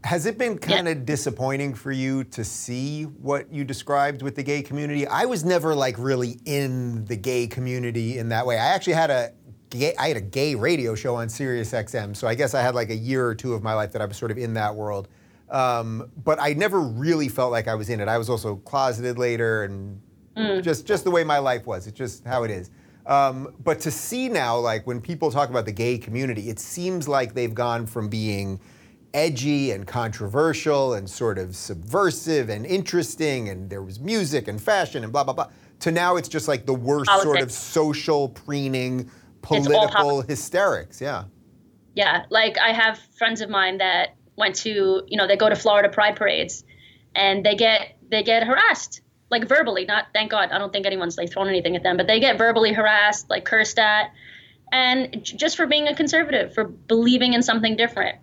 Has 0.05 0.26
it 0.26 0.38
been 0.38 0.58
kind 0.58 0.87
yeah. 0.87 0.93
of 0.93 1.05
disappointing 1.05 1.75
for 1.75 1.93
you 1.93 2.25
to 2.25 2.43
see 2.43 3.05
what 3.05 3.52
you 3.52 3.64
described 3.64 4.23
with 4.23 4.35
the 4.35 4.43
gay 4.43 4.62
community? 4.62 5.06
I 5.06 5.26
was 5.26 5.44
never 5.44 5.75
like 5.75 5.97
really 5.99 6.41
in 6.47 7.05
the 7.05 7.17
gay 7.17 7.47
community 7.47 8.19
in 8.19 8.31
that 8.31 8.47
way. 8.47 8.58
I 8.58 8.69
actually 8.69 8.94
had 8.94 9.11
a 9.11 9.32
gay, 9.69 9.94
I 9.99 10.08
had 10.08 10.17
a 10.17 10.23
gay 10.23 10.55
radio 10.55 10.94
show 10.94 11.17
on 11.17 11.29
Sirius 11.29 11.73
XM, 11.73 12.17
so 12.17 12.26
I 12.26 12.35
guess 12.35 12.55
I 12.55 12.62
had 12.62 12.75
like 12.75 12.91
a 12.91 12.97
year 12.97 13.26
or 13.26 13.35
two 13.35 13.52
of 13.52 13.62
my 13.62 13.75
life 13.75 13.93
that 13.93 14.00
I 14.00 14.06
was 14.06 14.17
sort 14.17 14.31
of 14.31 14.38
in 14.38 14.55
that 14.55 14.75
world. 14.75 15.08
Um, 15.50 16.11
but 16.25 16.41
I 16.41 16.55
never 16.55 16.81
really 16.81 17.29
felt 17.29 17.53
like 17.53 17.69
I 17.69 17.75
was 17.75 17.91
in 17.91 18.00
it. 18.00 18.08
I 18.08 18.17
was 18.17 18.31
also 18.31 18.56
closeted 18.56 19.19
later 19.19 19.64
and 19.64 20.00
Mm. 20.37 20.62
Just 20.62 20.87
just 20.87 21.05
the 21.05 21.11
way 21.11 21.25
my 21.25 21.38
life 21.38 21.67
was. 21.67 21.87
It's 21.87 21.99
just 21.99 22.25
how 22.25 22.44
it 22.44 22.50
is. 22.50 22.70
Um, 23.06 23.55
but 23.64 23.81
to 23.81 23.91
see 23.91 24.29
now, 24.29 24.58
like 24.58 24.87
when 24.87 25.00
people 25.00 25.31
talk 25.31 25.50
about 25.50 25.64
the 25.64 25.73
gay 25.73 25.99
community, 25.99 26.49
it 26.49 26.58
seems 26.58 27.08
like 27.08 27.35
they've 27.35 27.55
gone 27.55 27.87
from 27.87 28.08
being 28.08 28.61
edgy 29.14 29.70
and 29.72 29.86
controversial 29.86 30.94
and 30.94 31.08
sort 31.08 31.38
of 31.38 31.56
subversive 31.56 32.48
and 32.48 32.64
interesting, 32.66 33.48
and 33.48 33.70
there 33.70 33.82
was 33.82 34.00
music 34.00 34.48
and 34.48 34.60
fashion 34.60 35.02
and 35.04 35.12
blah 35.12 35.24
blah 35.24 35.34
blah, 35.34 35.48
to 35.80 35.90
now 35.90 36.16
it's 36.16 36.28
just 36.28 36.48
like 36.48 36.66
the 36.66 36.74
worst 36.74 37.08
Politics. 37.08 37.24
sort 37.24 37.42
of 37.42 37.50
social 37.50 38.28
preening, 38.28 39.10
political 39.42 40.22
hysterics. 40.22 41.00
Yeah. 41.00 41.24
Yeah, 41.94 42.24
like 42.31 42.56
I 42.58 42.72
have 42.72 42.98
friends 43.19 43.40
of 43.40 43.50
mine 43.50 43.79
that 43.79 44.14
went 44.36 44.55
to, 44.56 45.02
you 45.08 45.17
know, 45.17 45.26
they 45.26 45.36
go 45.36 45.48
to 45.48 45.56
Florida 45.56 45.88
Pride 45.88 46.17
parades, 46.17 46.64
and 47.14 47.44
they 47.44 47.56
get 47.56 47.96
they 48.10 48.22
get 48.22 48.46
harassed 48.46 49.02
like 49.31 49.46
verbally, 49.46 49.84
not 49.84 50.06
thank 50.12 50.31
God, 50.31 50.50
I 50.50 50.58
don't 50.58 50.72
think 50.72 50.86
anyone's 50.86 51.17
like 51.17 51.31
thrown 51.31 51.48
anything 51.48 51.76
at 51.76 51.82
them, 51.82 51.96
but 51.96 52.06
they 52.06 52.20
get 52.20 52.36
verbally 52.36 52.72
harassed, 52.72 53.31
like 53.31 53.44
cursed 53.44 53.79
at, 53.79 54.12
and 54.72 55.22
just 55.22 55.56
for 55.56 55.67
being 55.67 55.86
a 55.86 55.94
conservative, 55.94 56.52
for 56.52 56.64
believing 56.64 57.32
in 57.32 57.43
something 57.43 57.76
different. 57.76 58.19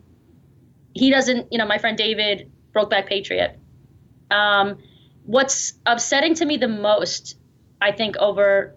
He 0.97 1.09
doesn't, 1.09 1.51
you 1.51 1.57
know, 1.57 1.65
my 1.65 1.77
friend 1.77 1.97
David, 1.97 2.51
Brokeback 2.73 3.07
Patriot. 3.07 3.59
Um, 4.31 4.77
what's 5.25 5.73
upsetting 5.85 6.35
to 6.35 6.45
me 6.45 6.57
the 6.57 6.67
most, 6.67 7.37
I 7.81 7.91
think, 7.91 8.17
over 8.17 8.75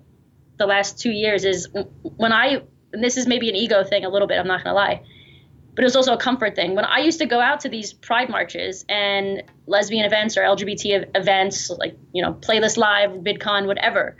the 0.59 0.67
last 0.67 1.01
two 1.01 1.11
years 1.11 1.45
is 1.45 1.69
when 2.03 2.33
I, 2.33 2.63
and 2.93 3.03
this 3.03 3.17
is 3.17 3.27
maybe 3.27 3.49
an 3.49 3.57
ego 3.57 3.83
thing 3.85 4.05
a 4.05 4.09
little 4.09 4.29
bit, 4.29 4.39
I'm 4.39 4.47
not 4.47 4.63
gonna 4.63 4.77
lie 4.77 5.03
but 5.75 5.85
it 5.85 5.87
was 5.87 5.97
also 5.97 6.13
a 6.13 6.19
comfort 6.19 6.57
thing. 6.57 6.75
When 6.75 6.85
I 6.85 6.99
used 6.99 7.21
to 7.21 7.27
go 7.27 7.41
out 7.41 7.61
to 7.61 7.69
these 7.69 7.93
pride 7.93 8.29
marches 8.29 8.85
and 8.89 9.43
lesbian 9.67 10.05
events 10.05 10.37
or 10.37 10.43
LGBT 10.43 11.11
events, 11.15 11.71
like, 11.71 11.97
you 12.13 12.23
know, 12.23 12.35
Playlist 12.35 12.77
Live, 12.77 13.11
VidCon, 13.11 13.67
whatever, 13.67 14.17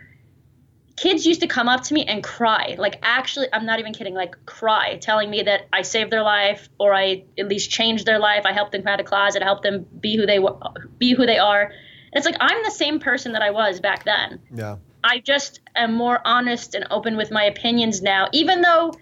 kids 1.01 1.25
used 1.25 1.41
to 1.41 1.47
come 1.47 1.67
up 1.67 1.83
to 1.83 1.95
me 1.95 2.05
and 2.05 2.23
cry. 2.23 2.77
Like, 2.79 2.99
actually, 3.03 3.47
I'm 3.55 3.65
not 3.65 3.79
even 3.81 3.95
kidding, 3.95 4.13
like, 4.13 4.37
cry, 4.45 4.99
telling 4.99 5.31
me 5.31 5.43
that 5.45 5.67
I 5.73 5.81
saved 5.81 6.11
their 6.13 6.23
life 6.23 6.69
or 6.79 6.93
I 6.93 7.25
at 7.39 7.49
least 7.49 7.71
changed 7.71 8.05
their 8.05 8.19
life. 8.19 8.45
I 8.45 8.53
helped 8.53 8.73
them 8.73 8.83
come 8.83 8.93
out 8.93 9.01
of 9.01 9.07
the 9.07 9.09
closet, 9.09 9.41
I 9.41 9.47
helped 9.47 9.63
them 9.63 9.87
be 9.99 10.15
who 10.19 10.27
they 10.27 10.39
be 10.99 11.15
who 11.15 11.25
they 11.25 11.39
are. 11.39 11.63
And 11.63 11.73
it's 12.13 12.27
like, 12.27 12.37
I'm 12.39 12.63
the 12.65 12.71
same 12.71 13.01
person 13.01 13.33
that 13.33 13.41
I 13.41 13.51
was 13.51 13.81
back 13.81 14.05
then. 14.05 14.41
Yeah. 14.55 14.77
I 15.03 15.21
just 15.21 15.61
am 15.75 15.95
more 15.95 16.21
honest 16.23 16.75
and 16.75 16.87
open 16.91 17.17
with 17.17 17.31
my 17.31 17.45
opinions 17.45 18.03
now, 18.03 18.29
even 18.35 18.61
though 18.61 18.93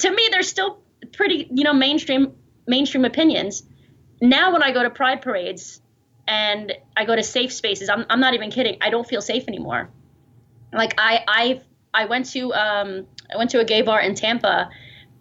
to 0.00 0.10
me, 0.10 0.28
they're 0.32 0.42
still 0.42 0.80
pretty, 1.12 1.46
you 1.52 1.62
know, 1.62 1.72
mainstream 1.72 2.32
mainstream 2.66 3.04
opinions. 3.04 3.62
Now 4.20 4.52
when 4.52 4.64
I 4.64 4.72
go 4.72 4.82
to 4.82 4.90
pride 4.90 5.22
parades 5.22 5.80
and 6.26 6.72
I 6.96 7.04
go 7.04 7.14
to 7.14 7.22
safe 7.22 7.52
spaces, 7.52 7.88
I'm, 7.88 8.06
I'm 8.10 8.18
not 8.18 8.34
even 8.34 8.50
kidding. 8.50 8.78
I 8.80 8.90
don't 8.90 9.06
feel 9.06 9.20
safe 9.20 9.46
anymore. 9.46 9.90
Like 10.72 10.94
I 10.98 11.24
I 11.26 11.60
I 11.94 12.04
went 12.06 12.26
to 12.30 12.52
um 12.54 13.06
I 13.32 13.36
went 13.36 13.50
to 13.50 13.60
a 13.60 13.64
gay 13.64 13.82
bar 13.82 14.00
in 14.00 14.14
Tampa 14.14 14.70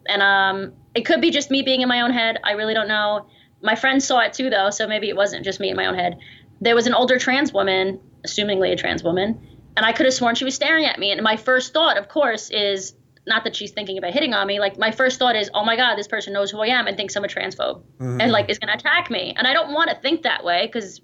and 0.08 0.22
um 0.22 0.74
it 0.96 1.06
could 1.06 1.22
be 1.22 1.32
just 1.32 1.52
me 1.52 1.62
being 1.62 1.82
in 1.82 1.88
my 1.88 2.02
own 2.02 2.12
head. 2.12 2.40
I 2.44 2.52
really 2.54 2.74
don't 2.74 2.88
know. 2.88 3.28
My 3.62 3.76
friends 3.76 4.06
saw 4.06 4.20
it 4.20 4.34
too 4.34 4.50
though, 4.50 4.70
so 4.70 4.88
maybe 4.88 5.10
it 5.10 5.16
wasn't 5.16 5.46
just 5.46 5.60
me 5.60 5.70
in 5.70 5.76
my 5.76 5.86
own 5.86 5.96
head. 5.96 6.18
There 6.60 6.76
was 6.76 6.88
an 6.88 6.94
older 6.94 7.18
trans 7.18 7.54
woman, 7.54 8.00
assumingly 8.26 8.72
a 8.72 8.76
trans 8.76 9.04
woman, 9.04 9.40
and 9.78 9.86
I 9.86 9.94
could 9.94 10.06
have 10.06 10.14
sworn 10.14 10.36
she 10.36 10.46
was 10.46 10.56
staring 10.56 10.86
at 10.86 11.00
me. 11.00 11.12
And 11.12 11.22
my 11.22 11.38
first 11.38 11.74
thought, 11.74 11.98
of 11.98 12.08
course, 12.08 12.50
is 12.50 12.94
not 13.28 13.44
that 13.44 13.56
she's 13.56 13.72
thinking 13.72 13.98
about 13.98 14.14
hitting 14.14 14.34
on 14.34 14.48
me. 14.48 14.60
Like 14.60 14.78
my 14.78 14.92
first 14.92 15.20
thought 15.20 15.36
is, 15.36 15.50
oh 15.54 15.64
my 15.64 15.76
god, 15.76 15.96
this 15.96 16.08
person 16.08 16.34
knows 16.34 16.52
who 16.52 16.60
I 16.60 16.68
am 16.68 16.88
and 16.88 16.98
thinks 16.98 17.16
I'm 17.16 17.24
a 17.24 17.28
transphobe 17.28 17.84
mm-hmm. 18.00 18.20
and 18.20 18.32
like 18.32 18.50
is 18.50 18.60
gonna 18.60 18.74
attack 18.74 19.10
me. 19.10 19.34
And 19.38 19.48
I 19.48 19.54
don't 19.54 19.74
want 19.74 19.90
to 19.90 19.96
think 19.96 20.24
that 20.24 20.44
way 20.44 20.66
because 20.66 21.02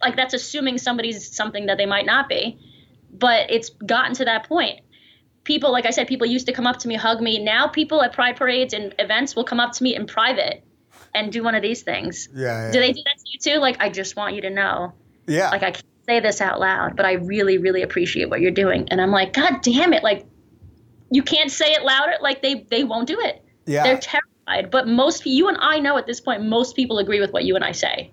like 0.00 0.16
that's 0.16 0.34
assuming 0.34 0.78
somebody's 0.78 1.34
something 1.34 1.66
that 1.66 1.78
they 1.78 1.86
might 1.86 2.06
not 2.06 2.28
be. 2.28 2.58
But 3.12 3.50
it's 3.50 3.70
gotten 3.70 4.14
to 4.14 4.24
that 4.24 4.48
point. 4.48 4.80
People, 5.44 5.72
like 5.72 5.86
I 5.86 5.90
said, 5.90 6.08
people 6.08 6.26
used 6.26 6.46
to 6.46 6.52
come 6.52 6.66
up 6.66 6.78
to 6.78 6.88
me, 6.88 6.96
hug 6.96 7.20
me. 7.20 7.38
Now 7.42 7.68
people 7.68 8.02
at 8.02 8.12
pride 8.12 8.36
parades 8.36 8.74
and 8.74 8.94
events 8.98 9.36
will 9.36 9.44
come 9.44 9.60
up 9.60 9.72
to 9.72 9.82
me 9.82 9.94
in 9.94 10.06
private 10.06 10.64
and 11.14 11.32
do 11.32 11.42
one 11.42 11.54
of 11.54 11.62
these 11.62 11.82
things. 11.82 12.28
Yeah. 12.34 12.66
yeah. 12.66 12.72
Do 12.72 12.80
they 12.80 12.92
do 12.92 13.02
that 13.04 13.18
to 13.18 13.24
you 13.26 13.38
too? 13.38 13.60
Like 13.60 13.76
I 13.80 13.88
just 13.88 14.16
want 14.16 14.34
you 14.34 14.42
to 14.42 14.50
know. 14.50 14.92
Yeah. 15.26 15.50
Like 15.50 15.62
I 15.62 15.70
can't 15.70 15.84
say 16.06 16.20
this 16.20 16.40
out 16.40 16.60
loud, 16.60 16.96
but 16.96 17.06
I 17.06 17.12
really, 17.12 17.58
really 17.58 17.82
appreciate 17.82 18.28
what 18.28 18.40
you're 18.40 18.50
doing. 18.50 18.88
And 18.90 19.00
I'm 19.00 19.10
like, 19.10 19.32
God 19.32 19.62
damn 19.62 19.92
it! 19.92 20.02
Like 20.02 20.26
you 21.10 21.22
can't 21.22 21.50
say 21.50 21.72
it 21.72 21.82
louder. 21.82 22.14
Like 22.20 22.42
they 22.42 22.66
they 22.70 22.84
won't 22.84 23.08
do 23.08 23.18
it. 23.20 23.42
Yeah. 23.66 23.82
They're 23.82 23.98
terrified. 23.98 24.70
But 24.70 24.86
most 24.86 25.26
you 25.26 25.48
and 25.48 25.56
I 25.60 25.78
know 25.78 25.98
at 25.98 26.06
this 26.06 26.20
point, 26.20 26.44
most 26.44 26.76
people 26.76 26.98
agree 26.98 27.20
with 27.20 27.32
what 27.32 27.44
you 27.44 27.56
and 27.56 27.64
I 27.64 27.72
say. 27.72 28.10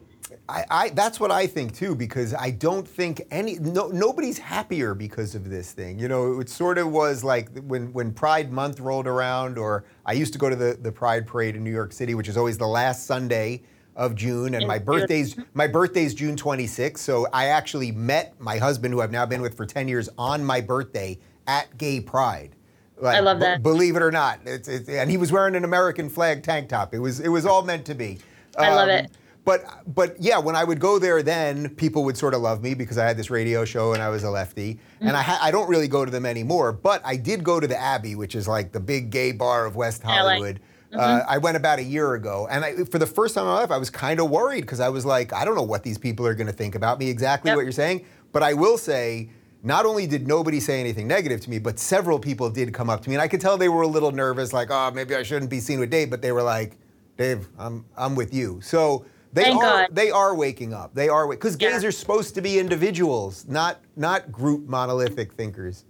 I, 0.49 0.65
I, 0.69 0.89
that's 0.89 1.19
what 1.19 1.31
I 1.31 1.47
think 1.47 1.73
too, 1.73 1.95
because 1.95 2.33
I 2.33 2.51
don't 2.51 2.87
think 2.87 3.21
any 3.31 3.55
no, 3.59 3.87
nobody's 3.87 4.37
happier 4.37 4.93
because 4.93 5.35
of 5.35 5.49
this 5.49 5.71
thing. 5.71 5.97
You 5.97 6.09
know, 6.09 6.41
it 6.41 6.49
sort 6.49 6.77
of 6.77 6.91
was 6.91 7.23
like 7.23 7.49
when 7.59 7.93
when 7.93 8.13
Pride 8.13 8.51
Month 8.51 8.81
rolled 8.81 9.07
around, 9.07 9.57
or 9.57 9.85
I 10.05 10.13
used 10.13 10.33
to 10.33 10.39
go 10.39 10.49
to 10.49 10.55
the, 10.55 10.77
the 10.81 10.91
Pride 10.91 11.25
Parade 11.25 11.55
in 11.55 11.63
New 11.63 11.71
York 11.71 11.93
City, 11.93 12.13
which 12.13 12.27
is 12.27 12.35
always 12.35 12.57
the 12.57 12.67
last 12.67 13.05
Sunday 13.05 13.61
of 13.95 14.15
June, 14.15 14.55
and 14.55 14.67
my 14.67 14.79
birthday's 14.79 15.37
my 15.53 15.67
birthday's 15.67 16.13
June 16.13 16.35
26th. 16.35 16.97
So 16.97 17.27
I 17.31 17.45
actually 17.45 17.93
met 17.93 18.33
my 18.39 18.57
husband, 18.57 18.93
who 18.93 19.01
I've 19.01 19.11
now 19.11 19.25
been 19.25 19.41
with 19.41 19.55
for 19.55 19.65
10 19.65 19.87
years, 19.87 20.09
on 20.17 20.43
my 20.43 20.59
birthday 20.59 21.19
at 21.47 21.77
Gay 21.77 22.01
Pride. 22.01 22.55
Like, 22.97 23.17
I 23.17 23.19
love 23.21 23.39
that. 23.39 23.59
B- 23.59 23.63
believe 23.63 23.95
it 23.95 24.01
or 24.01 24.11
not, 24.11 24.39
it's, 24.45 24.67
it's, 24.67 24.89
and 24.89 25.09
he 25.09 25.17
was 25.17 25.31
wearing 25.31 25.55
an 25.55 25.63
American 25.63 26.09
flag 26.09 26.43
tank 26.43 26.69
top. 26.69 26.93
It 26.93 26.99
was 26.99 27.21
it 27.21 27.29
was 27.29 27.45
all 27.45 27.63
meant 27.63 27.85
to 27.85 27.95
be. 27.95 28.19
Um, 28.57 28.65
I 28.65 28.75
love 28.75 28.89
it. 28.89 29.09
But 29.45 29.65
but 29.93 30.15
yeah, 30.19 30.37
when 30.37 30.55
I 30.55 30.63
would 30.63 30.79
go 30.79 30.99
there, 30.99 31.21
then 31.21 31.69
people 31.75 32.03
would 32.05 32.17
sort 32.17 32.33
of 32.33 32.41
love 32.41 32.63
me 32.63 32.73
because 32.73 32.97
I 32.97 33.05
had 33.05 33.17
this 33.17 33.29
radio 33.29 33.65
show 33.65 33.93
and 33.93 34.01
I 34.01 34.09
was 34.09 34.23
a 34.23 34.29
lefty. 34.29 34.75
Mm-hmm. 34.75 35.07
And 35.07 35.17
I 35.17 35.21
ha- 35.21 35.39
I 35.41 35.51
don't 35.51 35.67
really 35.67 35.87
go 35.87 36.05
to 36.05 36.11
them 36.11 36.25
anymore. 36.25 36.71
But 36.71 37.01
I 37.03 37.17
did 37.17 37.43
go 37.43 37.59
to 37.59 37.67
the 37.67 37.79
Abbey, 37.79 38.15
which 38.15 38.35
is 38.35 38.47
like 38.47 38.71
the 38.71 38.79
big 38.79 39.09
gay 39.09 39.31
bar 39.33 39.65
of 39.65 39.75
West 39.75 40.01
Hollywood. 40.01 40.57
Mm-hmm. 40.57 40.99
Uh, 40.99 41.21
I 41.27 41.39
went 41.39 41.57
about 41.57 41.79
a 41.79 41.83
year 41.83 42.13
ago, 42.13 42.47
and 42.49 42.63
I, 42.63 42.83
for 42.85 42.99
the 42.99 43.07
first 43.07 43.33
time 43.33 43.45
in 43.45 43.49
my 43.49 43.61
life, 43.61 43.71
I 43.71 43.77
was 43.77 43.89
kind 43.89 44.19
of 44.19 44.29
worried 44.29 44.61
because 44.61 44.79
I 44.79 44.89
was 44.89 45.05
like, 45.05 45.33
I 45.33 45.43
don't 45.43 45.55
know 45.55 45.63
what 45.63 45.81
these 45.81 45.97
people 45.97 46.27
are 46.27 46.35
going 46.35 46.47
to 46.47 46.53
think 46.53 46.75
about 46.75 46.99
me. 46.99 47.09
Exactly 47.09 47.49
yep. 47.49 47.55
what 47.55 47.63
you're 47.63 47.71
saying. 47.71 48.05
But 48.31 48.43
I 48.43 48.53
will 48.53 48.77
say 48.77 49.29
not 49.63 49.85
only 49.85 50.05
did 50.05 50.27
nobody 50.27 50.59
say 50.59 50.79
anything 50.79 51.07
negative 51.07 51.41
to 51.41 51.49
me, 51.49 51.57
but 51.57 51.79
several 51.79 52.19
people 52.19 52.49
did 52.49 52.73
come 52.73 52.89
up 52.89 53.01
to 53.01 53.09
me, 53.09 53.15
and 53.15 53.21
I 53.21 53.27
could 53.27 53.41
tell 53.41 53.57
they 53.57 53.69
were 53.69 53.81
a 53.81 53.87
little 53.87 54.11
nervous, 54.11 54.53
like, 54.53 54.69
oh, 54.69 54.91
maybe 54.91 55.15
I 55.15 55.23
shouldn't 55.23 55.49
be 55.49 55.59
seen 55.59 55.79
with 55.79 55.89
Dave, 55.89 56.09
but 56.09 56.21
they 56.21 56.31
were 56.31 56.43
like, 56.43 56.77
Dave, 57.17 57.49
I'm 57.57 57.85
I'm 57.97 58.15
with 58.15 58.33
you. 58.33 58.61
So 58.61 59.05
they 59.33 59.43
Thank 59.43 59.57
are 59.57 59.61
God. 59.61 59.89
they 59.91 60.11
are 60.11 60.35
waking 60.35 60.73
up. 60.73 60.93
They 60.93 61.09
are 61.09 61.27
because 61.27 61.55
gays 61.55 61.83
are 61.83 61.91
supposed 61.91 62.35
to 62.35 62.41
be 62.41 62.59
individuals, 62.59 63.45
not 63.47 63.79
not 63.95 64.31
group 64.31 64.67
monolithic 64.67 65.33
thinkers. 65.33 65.85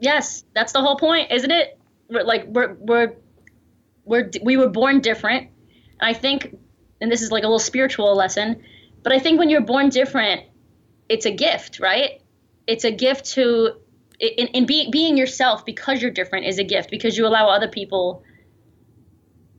Yes, 0.00 0.44
that's 0.54 0.72
the 0.72 0.80
whole 0.80 0.96
point, 0.96 1.30
isn't 1.30 1.50
it? 1.50 1.78
We're, 2.08 2.22
like 2.22 2.46
we're 2.46 2.74
we're 2.74 3.12
we're 4.04 4.30
we 4.42 4.56
were 4.56 4.68
born 4.68 5.00
different. 5.00 5.50
I 6.00 6.12
think, 6.12 6.56
and 7.00 7.10
this 7.10 7.22
is 7.22 7.30
like 7.30 7.42
a 7.42 7.46
little 7.46 7.58
spiritual 7.58 8.14
lesson, 8.16 8.62
but 9.02 9.12
I 9.12 9.18
think 9.18 9.38
when 9.38 9.50
you're 9.50 9.60
born 9.60 9.88
different, 9.88 10.42
it's 11.08 11.26
a 11.26 11.30
gift, 11.30 11.80
right? 11.80 12.20
it's 12.66 12.84
a 12.84 12.90
gift 12.90 13.26
to 13.32 13.80
in, 14.20 14.46
in 14.48 14.66
be, 14.66 14.90
being 14.90 15.16
yourself 15.16 15.64
because 15.64 16.00
you're 16.00 16.10
different 16.10 16.46
is 16.46 16.58
a 16.58 16.64
gift 16.64 16.90
because 16.90 17.16
you 17.16 17.26
allow 17.26 17.48
other 17.48 17.68
people 17.68 18.22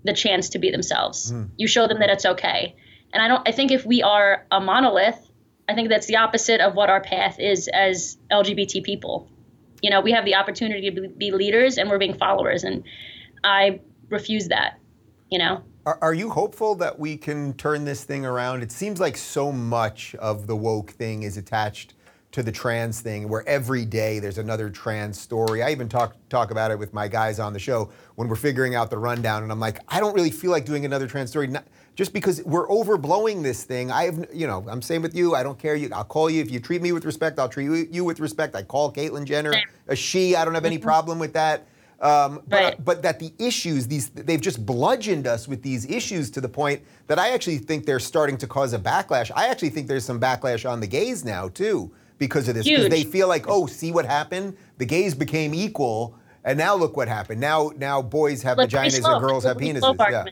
the 0.04 0.14
chance 0.14 0.50
to 0.50 0.60
be 0.60 0.72
themselves. 0.72 1.32
Mm. 1.32 1.50
You 1.58 1.68
show 1.68 1.88
them 1.88 2.00
that 2.00 2.10
it's 2.10 2.26
okay. 2.26 2.76
And 3.14 3.22
I 3.22 3.28
don't 3.28 3.48
I 3.48 3.52
think 3.52 3.72
if 3.72 3.86
we 3.86 4.04
are 4.04 4.46
a 4.52 4.60
monolith, 4.60 5.20
I 5.68 5.76
think 5.76 5.90
that's 5.90 6.08
the 6.08 6.18
opposite 6.18 6.62
of 6.62 6.76
what 6.76 6.90
our 6.90 7.02
path 7.02 7.40
is 7.40 7.68
as 7.74 8.18
LGBT 8.32 8.84
people. 8.84 9.30
You 9.82 9.90
know, 9.90 10.02
we 10.02 10.12
have 10.12 10.26
the 10.26 10.36
opportunity 10.36 10.90
to 10.92 11.10
be 11.10 11.32
leaders 11.32 11.78
and 11.78 11.90
we're 11.90 11.98
being 11.98 12.18
followers 12.18 12.64
and 12.64 12.84
I 13.44 13.82
refuse 14.10 14.48
that, 14.48 14.80
you 15.30 15.40
know. 15.40 15.64
Are, 15.86 16.00
are 16.02 16.14
you 16.14 16.30
hopeful 16.30 16.76
that 16.76 16.98
we 16.98 17.18
can 17.18 17.54
turn 17.54 17.86
this 17.86 18.04
thing 18.04 18.26
around? 18.26 18.64
It 18.64 18.72
seems 18.72 19.00
like 19.00 19.18
so 19.18 19.52
much 19.52 20.16
of 20.16 20.48
the 20.48 20.56
woke 20.56 20.92
thing 20.92 21.24
is 21.24 21.38
attached 21.38 21.94
to 22.36 22.44
the 22.44 22.52
trans 22.52 23.00
thing 23.00 23.30
where 23.30 23.48
every 23.48 23.86
day 23.86 24.20
there's 24.20 24.40
another 24.40 24.70
trans 24.70 25.18
story. 25.18 25.64
I 25.64 25.72
even 25.72 25.88
talk 25.88 26.18
talk 26.28 26.52
about 26.52 26.70
it 26.70 26.78
with 26.78 26.94
my 26.94 27.08
guys 27.08 27.40
on 27.40 27.54
the 27.54 27.60
show 27.60 27.90
when 28.16 28.28
we're 28.28 28.36
figuring 28.36 28.76
out 28.76 28.90
the 28.90 28.98
rundown 28.98 29.44
and 29.44 29.54
I'm 29.54 29.60
like, 29.62 29.80
I 29.88 30.02
don't 30.02 30.14
really 30.14 30.32
feel 30.32 30.52
like 30.52 30.66
doing 30.66 30.84
another 30.84 31.08
trans 31.08 31.30
story 31.30 31.48
not, 31.48 31.64
just 31.96 32.12
because 32.12 32.44
we're 32.44 32.68
overblowing 32.68 33.42
this 33.42 33.64
thing. 33.64 33.90
I 33.90 34.04
have 34.04 34.28
you 34.34 34.48
know, 34.48 34.66
I'm 34.68 34.82
same 34.82 35.02
with 35.02 35.16
you. 35.16 35.34
I 35.34 35.44
don't 35.44 35.58
care 35.58 35.78
you 35.78 35.90
I'll 35.94 36.04
call 36.04 36.30
you 36.30 36.42
if 36.42 36.52
you 36.52 36.60
treat 36.60 36.82
me 36.82 36.92
with 36.92 37.06
respect, 37.06 37.40
I'll 37.40 37.48
treat 37.48 37.90
you 37.90 38.04
with 38.04 38.20
respect. 38.20 38.54
I 38.54 38.64
call 38.64 38.92
Caitlyn 38.92 39.24
Jenner 39.24 39.54
a 39.88 39.96
she. 39.96 40.36
I 40.36 40.44
don't 40.44 40.56
have 40.56 40.66
any 40.66 40.76
mm-hmm. 40.76 40.84
problem 40.84 41.20
with 41.20 41.32
that. 41.34 41.66
Um, 42.02 42.42
but, 42.48 42.62
right. 42.62 42.84
but 42.84 43.02
that 43.04 43.20
the 43.20 43.32
issues, 43.40 43.88
these 43.88 44.10
they've 44.10 44.42
just 44.42 44.66
bludgeoned 44.66 45.26
us 45.26 45.48
with 45.48 45.64
these 45.64 45.90
issues 45.90 46.30
to 46.32 46.42
the 46.42 46.50
point 46.50 46.82
that 47.08 47.18
I 47.18 47.30
actually 47.30 47.60
think 47.60 47.86
they're 47.86 48.02
starting 48.02 48.38
to 48.40 48.48
cause 48.48 48.74
a 48.74 48.80
backlash. 48.80 49.32
I 49.34 49.48
actually 49.48 49.70
think 49.70 49.88
there's 49.88 50.04
some 50.04 50.20
backlash 50.20 50.70
on 50.70 50.82
the 50.82 50.88
gays 50.88 51.24
now 51.24 51.48
too 51.48 51.94
because 52.18 52.48
of 52.48 52.56
this. 52.56 52.66
Because 52.66 52.90
they 52.90 53.04
feel 53.04 53.28
like, 53.28 53.46
oh, 53.48 53.66
see 53.66 53.92
what 53.92 54.06
happened? 54.06 54.58
The 54.78 54.86
gays 54.86 55.16
became 55.16 55.54
equal, 55.54 56.18
and 56.44 56.58
now 56.58 56.76
look 56.76 56.98
what 56.98 57.08
happened. 57.08 57.42
Now, 57.42 57.72
now 57.78 58.02
boys 58.02 58.42
have 58.44 58.58
vaginas 58.58 59.00
slope. 59.00 59.14
and 59.14 59.22
girls 59.22 59.44
have 59.44 59.58
penises. 59.58 59.96
Yeah. 60.10 60.26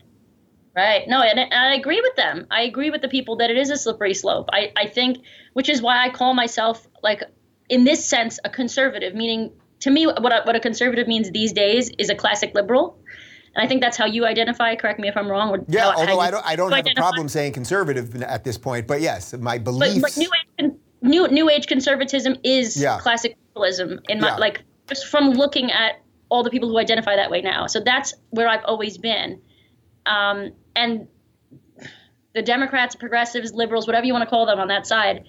Right. 0.76 1.06
No, 1.06 1.22
and, 1.22 1.38
and, 1.38 1.54
I 1.54 1.74
agree 1.74 2.00
with 2.00 2.16
them. 2.16 2.48
I 2.50 2.62
agree 2.62 2.90
with 2.90 3.00
the 3.00 3.08
people 3.08 3.36
that 3.36 3.48
it 3.48 3.56
is 3.56 3.70
a 3.70 3.76
slippery 3.76 4.12
slope. 4.12 4.48
I, 4.52 4.72
I 4.76 4.86
think, 4.88 5.18
which 5.52 5.68
is 5.68 5.80
why 5.80 6.04
I 6.04 6.08
call 6.10 6.34
myself, 6.34 6.88
like, 7.00 7.22
in 7.68 7.84
this 7.84 8.04
sense, 8.04 8.40
a 8.44 8.50
conservative, 8.50 9.14
meaning 9.14 9.52
to 9.80 9.90
me, 9.90 10.06
what 10.06 10.32
a, 10.32 10.42
what 10.44 10.56
a 10.56 10.60
conservative 10.60 11.06
means 11.06 11.30
these 11.30 11.52
days 11.52 11.90
is 11.98 12.10
a 12.10 12.14
classic 12.14 12.54
liberal. 12.54 12.98
And 13.54 13.64
I 13.64 13.68
think 13.68 13.82
that's 13.82 13.96
how 13.96 14.06
you 14.06 14.26
identify. 14.26 14.74
Correct 14.74 14.98
me 14.98 15.06
if 15.06 15.16
I'm 15.16 15.28
wrong. 15.28 15.50
Or 15.50 15.64
yeah, 15.68 15.82
how, 15.82 15.98
although 15.98 16.14
how 16.14 16.18
I 16.18 16.30
don't, 16.30 16.46
I 16.46 16.56
don't 16.56 16.70
have 16.72 16.78
identify. 16.80 17.00
a 17.00 17.10
problem 17.10 17.28
saying 17.28 17.52
conservative 17.52 18.20
at 18.22 18.42
this 18.42 18.58
point. 18.58 18.88
But 18.88 19.00
yes, 19.00 19.32
my 19.34 19.58
beliefs. 19.58 20.00
But, 20.00 20.10
but 20.10 20.16
new 20.16 20.30
age, 20.58 20.72
new 21.04 21.28
new 21.28 21.50
age 21.50 21.66
conservatism 21.66 22.36
is 22.42 22.76
yeah. 22.80 22.98
classic 22.98 23.36
liberalism 23.48 24.00
in 24.08 24.20
my 24.20 24.28
yeah. 24.28 24.36
like 24.36 24.62
just 24.88 25.06
from 25.06 25.30
looking 25.30 25.70
at 25.70 26.00
all 26.28 26.42
the 26.42 26.50
people 26.50 26.68
who 26.68 26.78
identify 26.78 27.16
that 27.16 27.30
way 27.30 27.40
now. 27.40 27.66
So 27.66 27.80
that's 27.80 28.14
where 28.30 28.48
I've 28.48 28.64
always 28.64 28.98
been. 28.98 29.40
Um, 30.06 30.52
and 30.74 31.06
the 32.34 32.42
Democrats, 32.42 32.96
progressives, 32.96 33.52
liberals, 33.52 33.86
whatever 33.86 34.06
you 34.06 34.12
want 34.12 34.24
to 34.24 34.30
call 34.30 34.46
them 34.46 34.58
on 34.58 34.68
that 34.68 34.86
side, 34.86 35.24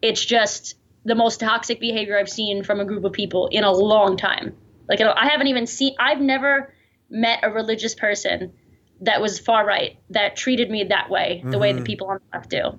it's 0.00 0.24
just 0.24 0.76
the 1.04 1.14
most 1.14 1.40
toxic 1.40 1.80
behavior 1.80 2.18
I've 2.18 2.28
seen 2.28 2.62
from 2.62 2.80
a 2.80 2.84
group 2.84 3.04
of 3.04 3.12
people 3.12 3.48
in 3.48 3.64
a 3.64 3.72
long 3.72 4.16
time. 4.16 4.54
Like 4.88 5.00
I 5.00 5.26
haven't 5.26 5.48
even 5.48 5.66
seen 5.66 5.94
I've 5.98 6.20
never 6.20 6.72
met 7.10 7.40
a 7.42 7.50
religious 7.50 7.94
person 7.94 8.52
that 9.00 9.20
was 9.20 9.38
far 9.38 9.66
right 9.66 9.98
that 10.10 10.36
treated 10.36 10.70
me 10.70 10.84
that 10.84 11.10
way, 11.10 11.40
the 11.42 11.50
mm-hmm. 11.50 11.60
way 11.60 11.72
the 11.72 11.82
people 11.82 12.08
on 12.08 12.18
the 12.18 12.38
left 12.38 12.50
do. 12.50 12.78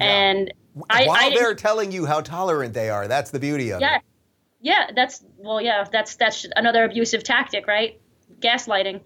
Yeah. 0.00 0.06
And 0.06 0.54
I, 0.88 1.06
while 1.06 1.16
I 1.16 1.30
they're 1.30 1.54
telling 1.54 1.92
you 1.92 2.06
how 2.06 2.20
tolerant 2.20 2.74
they 2.74 2.90
are. 2.90 3.08
That's 3.08 3.30
the 3.30 3.40
beauty 3.40 3.70
of 3.70 3.80
yeah, 3.80 3.96
it. 3.96 4.02
Yeah, 4.60 4.90
that's 4.94 5.24
well, 5.36 5.60
yeah, 5.60 5.84
that's 5.90 6.16
that's 6.16 6.46
another 6.56 6.84
abusive 6.84 7.22
tactic, 7.22 7.66
right? 7.66 8.00
Gaslighting, 8.40 9.00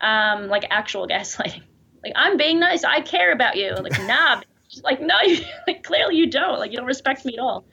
um, 0.00 0.48
like 0.48 0.64
actual 0.70 1.06
gaslighting. 1.08 1.62
Like 2.02 2.12
I'm 2.16 2.36
being 2.36 2.60
nice, 2.60 2.84
I 2.84 3.00
care 3.00 3.32
about 3.32 3.56
you. 3.56 3.74
Like 3.74 4.00
nah, 4.06 4.40
like 4.82 5.00
no, 5.00 5.14
you, 5.24 5.44
like 5.66 5.82
clearly 5.82 6.16
you 6.16 6.30
don't. 6.30 6.58
Like 6.58 6.70
you 6.70 6.76
don't 6.76 6.86
respect 6.86 7.24
me 7.24 7.34
at 7.34 7.40
all. 7.40 7.64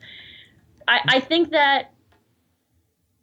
I 0.86 1.00
I 1.08 1.20
think 1.20 1.50
that 1.50 1.92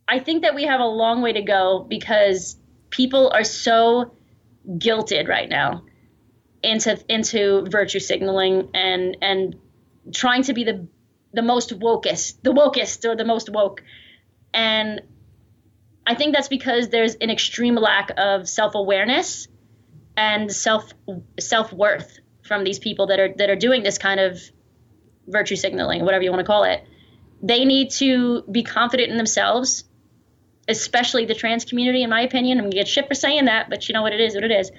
I 0.07 0.19
think 0.19 0.43
that 0.43 0.55
we 0.55 0.63
have 0.63 0.79
a 0.79 0.85
long 0.85 1.21
way 1.21 1.33
to 1.33 1.41
go 1.41 1.85
because 1.87 2.57
people 2.89 3.31
are 3.33 3.43
so 3.43 4.15
guilted 4.67 5.27
right 5.27 5.49
now 5.49 5.83
into 6.61 6.97
into 7.09 7.65
virtue 7.69 7.99
signaling 7.99 8.69
and 8.73 9.17
and 9.21 9.55
trying 10.11 10.43
to 10.43 10.53
be 10.53 10.63
the 10.63 10.87
the 11.33 11.41
most 11.41 11.77
wokest, 11.79 12.41
the 12.43 12.51
wokest 12.51 13.09
or 13.09 13.15
the 13.15 13.25
most 13.25 13.49
woke. 13.49 13.83
And 14.53 15.01
I 16.05 16.15
think 16.15 16.35
that's 16.35 16.47
because 16.47 16.89
there's 16.89 17.15
an 17.15 17.29
extreme 17.29 17.75
lack 17.75 18.11
of 18.17 18.47
self-awareness 18.47 19.47
and 20.15 20.51
self 20.51 20.91
self-worth 21.39 22.19
from 22.43 22.63
these 22.63 22.79
people 22.79 23.07
that 23.07 23.19
are 23.19 23.33
that 23.37 23.49
are 23.49 23.55
doing 23.55 23.83
this 23.83 23.97
kind 23.97 24.19
of 24.19 24.39
virtue 25.27 25.55
signaling, 25.55 26.03
whatever 26.03 26.23
you 26.23 26.29
want 26.29 26.41
to 26.41 26.45
call 26.45 26.63
it. 26.65 26.83
They 27.41 27.65
need 27.65 27.91
to 27.91 28.43
be 28.43 28.63
confident 28.63 29.09
in 29.11 29.17
themselves, 29.17 29.85
especially 30.67 31.25
the 31.25 31.35
trans 31.35 31.65
community, 31.65 32.03
in 32.03 32.09
my 32.09 32.21
opinion. 32.21 32.57
I'm 32.57 32.65
gonna 32.65 32.75
get 32.75 32.87
shit 32.87 33.07
for 33.07 33.15
saying 33.15 33.45
that, 33.45 33.69
but 33.69 33.87
you 33.87 33.93
know 33.93 34.01
what 34.01 34.13
it 34.13 34.19
is, 34.19 34.35
what 34.35 34.43
it 34.43 34.51
is. 34.51 34.71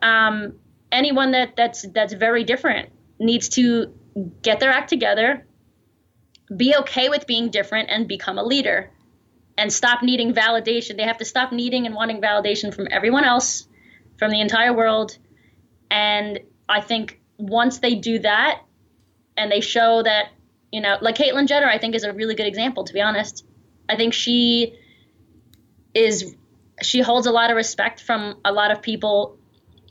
Um, 0.00 0.54
anyone 0.90 1.32
that 1.32 1.56
that's 1.56 1.86
that's 1.92 2.12
very 2.12 2.44
different 2.44 2.90
needs 3.18 3.48
to 3.50 3.92
get 4.42 4.60
their 4.60 4.70
act 4.70 4.88
together 4.88 5.46
be 6.54 6.74
okay 6.76 7.08
with 7.08 7.26
being 7.26 7.50
different 7.50 7.90
and 7.90 8.08
become 8.08 8.38
a 8.38 8.42
leader 8.42 8.90
and 9.56 9.72
stop 9.72 10.02
needing 10.02 10.32
validation. 10.32 10.96
They 10.96 11.04
have 11.04 11.18
to 11.18 11.24
stop 11.24 11.52
needing 11.52 11.86
and 11.86 11.94
wanting 11.94 12.20
validation 12.20 12.72
from 12.72 12.88
everyone 12.90 13.24
else, 13.24 13.66
from 14.18 14.30
the 14.30 14.40
entire 14.40 14.72
world. 14.72 15.18
And 15.90 16.40
I 16.68 16.80
think 16.80 17.20
once 17.38 17.78
they 17.78 17.96
do 17.96 18.20
that 18.20 18.62
and 19.36 19.50
they 19.50 19.60
show 19.60 20.02
that, 20.02 20.28
you 20.72 20.80
know, 20.80 20.96
like 21.00 21.16
Caitlyn 21.16 21.46
Jenner, 21.46 21.66
I 21.66 21.78
think 21.78 21.94
is 21.94 22.04
a 22.04 22.12
really 22.12 22.34
good 22.34 22.46
example, 22.46 22.84
to 22.84 22.92
be 22.92 23.00
honest. 23.00 23.44
I 23.88 23.96
think 23.96 24.14
she 24.14 24.78
is, 25.94 26.34
she 26.82 27.00
holds 27.00 27.26
a 27.26 27.32
lot 27.32 27.50
of 27.50 27.56
respect 27.56 28.00
from 28.00 28.38
a 28.44 28.52
lot 28.52 28.70
of 28.70 28.82
people, 28.82 29.37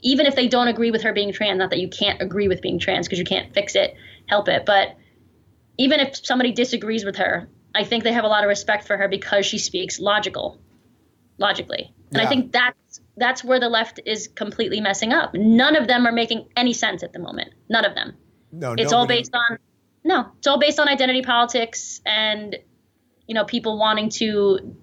even 0.02 0.26
if 0.26 0.34
they 0.34 0.48
don't 0.48 0.68
agree 0.68 0.90
with 0.90 1.02
her 1.02 1.12
being 1.12 1.32
trans. 1.32 1.58
Not 1.58 1.70
that 1.70 1.80
you 1.80 1.88
can't 1.88 2.20
agree 2.22 2.48
with 2.48 2.60
being 2.62 2.78
trans 2.78 3.06
because 3.06 3.18
you 3.18 3.24
can't 3.24 3.52
fix 3.52 3.74
it, 3.74 3.94
help 4.26 4.48
it. 4.48 4.64
But 4.64 4.96
even 5.76 6.00
if 6.00 6.24
somebody 6.24 6.52
disagrees 6.52 7.04
with 7.04 7.16
her, 7.16 7.48
I 7.74 7.84
think 7.84 8.04
they 8.04 8.12
have 8.12 8.24
a 8.24 8.28
lot 8.28 8.44
of 8.44 8.48
respect 8.48 8.86
for 8.86 8.96
her 8.96 9.08
because 9.08 9.46
she 9.46 9.58
speaks 9.58 9.98
logical, 9.98 10.60
logically. 11.38 11.94
And 12.10 12.20
yeah. 12.20 12.26
I 12.26 12.26
think 12.26 12.52
that's 12.52 13.00
that's 13.16 13.44
where 13.44 13.60
the 13.60 13.68
left 13.68 14.00
is 14.06 14.28
completely 14.28 14.80
messing 14.80 15.12
up. 15.12 15.34
None 15.34 15.76
of 15.76 15.88
them 15.88 16.06
are 16.06 16.12
making 16.12 16.48
any 16.56 16.72
sense 16.72 17.02
at 17.02 17.12
the 17.12 17.18
moment. 17.18 17.50
None 17.68 17.84
of 17.84 17.94
them. 17.94 18.16
No, 18.52 18.72
it's 18.72 18.90
nobody... 18.90 18.94
all 18.94 19.06
based 19.06 19.34
on 19.34 19.58
no, 20.04 20.26
it's 20.38 20.46
all 20.46 20.58
based 20.58 20.80
on 20.80 20.88
identity 20.88 21.22
politics 21.22 22.00
and 22.06 22.56
you 23.26 23.34
know 23.34 23.44
people 23.44 23.78
wanting 23.78 24.08
to 24.10 24.76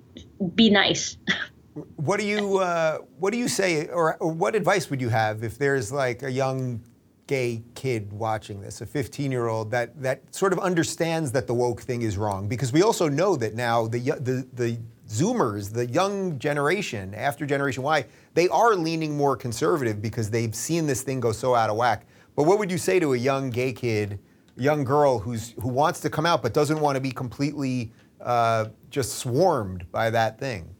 be 0.53 0.69
nice. 0.69 1.17
what 1.95 2.19
do 2.19 2.25
you 2.25 2.57
uh, 2.57 2.99
what 3.19 3.31
do 3.31 3.37
you 3.37 3.47
say 3.47 3.87
or, 3.87 4.15
or 4.17 4.31
what 4.31 4.55
advice 4.55 4.89
would 4.89 5.01
you 5.01 5.09
have 5.09 5.43
if 5.43 5.57
there's 5.57 5.91
like 5.91 6.23
a 6.23 6.31
young 6.31 6.81
gay 7.27 7.63
kid 7.73 8.11
watching 8.13 8.61
this, 8.61 8.81
a 8.81 8.85
15 8.85 9.31
year 9.31 9.47
old 9.47 9.71
that, 9.71 9.99
that 10.01 10.33
sort 10.33 10.53
of 10.53 10.59
understands 10.59 11.31
that 11.31 11.47
the 11.47 11.53
woke 11.53 11.81
thing 11.81 12.01
is 12.01 12.17
wrong. 12.17 12.47
Because 12.47 12.71
we 12.71 12.83
also 12.83 13.09
know 13.09 13.35
that 13.35 13.55
now 13.55 13.87
the, 13.87 13.99
the, 13.99 14.47
the 14.53 14.77
Zoomers, 15.09 15.73
the 15.73 15.87
young 15.87 16.37
generation 16.39 17.13
after 17.15 17.45
Generation 17.45 17.83
Y, 17.83 18.05
they 18.33 18.47
are 18.49 18.75
leaning 18.75 19.15
more 19.17 19.35
conservative 19.35 20.01
because 20.01 20.29
they've 20.29 20.55
seen 20.55 20.85
this 20.85 21.01
thing 21.01 21.19
go 21.19 21.31
so 21.31 21.55
out 21.55 21.69
of 21.69 21.77
whack. 21.77 22.05
But 22.35 22.43
what 22.43 22.59
would 22.59 22.71
you 22.71 22.77
say 22.77 22.99
to 22.99 23.13
a 23.13 23.17
young 23.17 23.49
gay 23.49 23.73
kid, 23.73 24.19
young 24.57 24.83
girl 24.83 25.19
who's, 25.19 25.53
who 25.61 25.69
wants 25.69 25.99
to 26.01 26.09
come 26.09 26.25
out 26.25 26.43
but 26.43 26.53
doesn't 26.53 26.79
want 26.79 26.95
to 26.95 27.01
be 27.01 27.11
completely 27.11 27.91
uh, 28.21 28.65
just 28.89 29.15
swarmed 29.15 29.89
by 29.91 30.09
that 30.09 30.39
thing? 30.39 30.74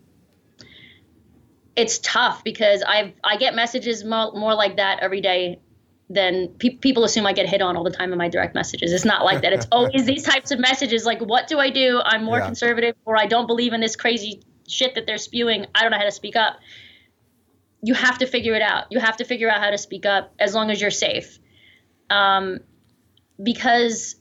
It's 1.76 2.00
tough 2.00 2.44
because 2.44 2.84
I 2.88 3.14
I 3.24 3.38
get 3.38 3.56
messages 3.56 4.04
more, 4.04 4.32
more 4.34 4.54
like 4.54 4.78
that 4.78 5.00
every 5.02 5.22
day 5.22 5.60
than 6.10 6.50
pe- 6.60 6.78
people 6.78 7.04
assume 7.04 7.26
I 7.26 7.34
get 7.34 7.50
hit 7.50 7.62
on 7.62 7.76
all 7.76 7.84
the 7.84 7.92
time 7.92 8.12
in 8.12 8.18
my 8.18 8.30
direct 8.30 8.54
messages. 8.54 8.94
It's 8.94 9.06
not 9.06 9.26
like 9.26 9.42
that. 9.42 9.54
It's 9.54 9.68
always 9.72 10.06
these 10.06 10.24
types 10.24 10.52
of 10.52 10.60
messages 10.60 11.06
like, 11.06 11.20
what 11.20 11.48
do 11.48 11.60
I 11.60 11.70
do? 11.70 12.00
I'm 12.04 12.24
more 12.24 12.38
yeah. 12.38 12.46
conservative, 12.46 12.96
or 13.06 13.18
I 13.18 13.26
don't 13.26 13.48
believe 13.48 13.74
in 13.74 13.82
this 13.82 13.96
crazy 13.96 14.44
shit 14.68 14.96
that 14.96 15.08
they're 15.08 15.18
spewing. 15.18 15.66
I 15.74 15.82
don't 15.82 15.92
know 15.92 15.98
how 15.98 16.04
to 16.06 16.12
speak 16.12 16.36
up. 16.36 16.58
You 17.82 17.94
have 17.94 18.20
to 18.20 18.28
figure 18.28 18.54
it 18.54 18.62
out. 18.62 18.86
You 18.92 19.00
have 19.00 19.18
to 19.18 19.26
figure 19.26 19.50
out 19.50 19.62
how 19.62 19.72
to 19.72 19.78
speak 19.78 20.06
up 20.06 20.34
as 20.40 20.54
long 20.54 20.70
as 20.70 20.80
you're 20.80 20.92
safe. 20.92 21.40
Um, 22.10 22.60
because, 23.42 24.16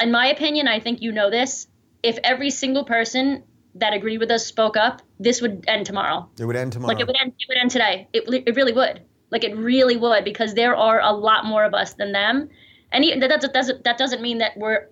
in 0.00 0.10
my 0.10 0.26
opinion, 0.26 0.68
I 0.68 0.80
think 0.80 1.00
you 1.00 1.12
know 1.12 1.30
this. 1.30 1.66
If 2.02 2.18
every 2.22 2.50
single 2.50 2.84
person 2.84 3.44
that 3.76 3.92
agreed 3.92 4.18
with 4.18 4.30
us 4.30 4.46
spoke 4.46 4.76
up, 4.76 5.02
this 5.18 5.40
would 5.40 5.64
end 5.68 5.86
tomorrow. 5.86 6.28
It 6.38 6.44
would 6.44 6.56
end 6.56 6.72
tomorrow. 6.72 6.92
Like 6.92 7.00
it 7.00 7.06
would 7.06 7.16
end. 7.20 7.32
It 7.38 7.46
would 7.48 7.58
end 7.58 7.70
today. 7.70 8.08
It, 8.12 8.44
it 8.46 8.56
really 8.56 8.72
would. 8.72 9.02
Like 9.30 9.44
it 9.44 9.56
really 9.56 9.96
would 9.96 10.24
because 10.24 10.54
there 10.54 10.74
are 10.74 11.00
a 11.00 11.12
lot 11.12 11.44
more 11.44 11.64
of 11.64 11.74
us 11.74 11.94
than 11.94 12.12
them, 12.12 12.48
and 12.90 13.22
that 13.22 13.50
doesn't 13.52 13.84
that 13.84 13.96
doesn't 13.96 14.20
mean 14.20 14.38
that 14.38 14.56
we're 14.56 14.88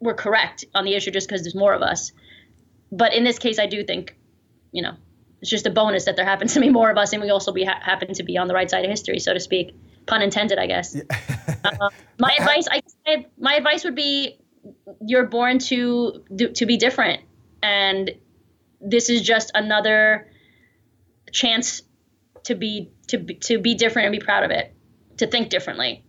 we're 0.00 0.14
correct 0.14 0.64
on 0.74 0.84
the 0.84 0.94
issue 0.94 1.10
just 1.10 1.28
because 1.28 1.42
there's 1.42 1.54
more 1.54 1.74
of 1.74 1.82
us. 1.82 2.12
But 2.90 3.14
in 3.14 3.24
this 3.24 3.38
case, 3.38 3.58
I 3.58 3.66
do 3.66 3.84
think, 3.84 4.16
you 4.72 4.82
know, 4.82 4.94
it's 5.40 5.50
just 5.50 5.66
a 5.66 5.70
bonus 5.70 6.06
that 6.06 6.16
there 6.16 6.24
happens 6.24 6.54
to 6.54 6.60
be 6.60 6.70
more 6.70 6.90
of 6.90 6.98
us, 6.98 7.12
and 7.12 7.22
we 7.22 7.30
also 7.30 7.52
be 7.52 7.64
ha- 7.64 7.80
happen 7.80 8.14
to 8.14 8.22
be 8.22 8.36
on 8.36 8.48
the 8.48 8.54
right 8.54 8.70
side 8.70 8.84
of 8.84 8.90
history, 8.90 9.18
so 9.18 9.34
to 9.34 9.40
speak. 9.40 9.74
Pun 10.06 10.22
intended, 10.22 10.58
I 10.58 10.66
guess. 10.66 10.94
Yeah. 10.96 11.02
uh, 11.64 11.90
my 12.18 12.34
advice, 12.38 12.66
I 13.06 13.26
my 13.38 13.54
advice 13.54 13.84
would 13.84 13.94
be, 13.94 14.38
you're 15.04 15.26
born 15.26 15.58
to 15.58 16.24
to 16.54 16.66
be 16.66 16.76
different, 16.76 17.22
and 17.62 18.10
this 18.80 19.10
is 19.10 19.22
just 19.22 19.50
another 19.54 20.30
chance 21.32 21.82
to 22.44 22.54
be 22.54 22.90
to 23.08 23.18
be, 23.18 23.34
to 23.34 23.58
be 23.58 23.74
different 23.74 24.06
and 24.06 24.12
be 24.12 24.24
proud 24.24 24.44
of 24.44 24.50
it, 24.50 24.74
to 25.18 25.26
think 25.26 25.48
differently. 25.48 26.04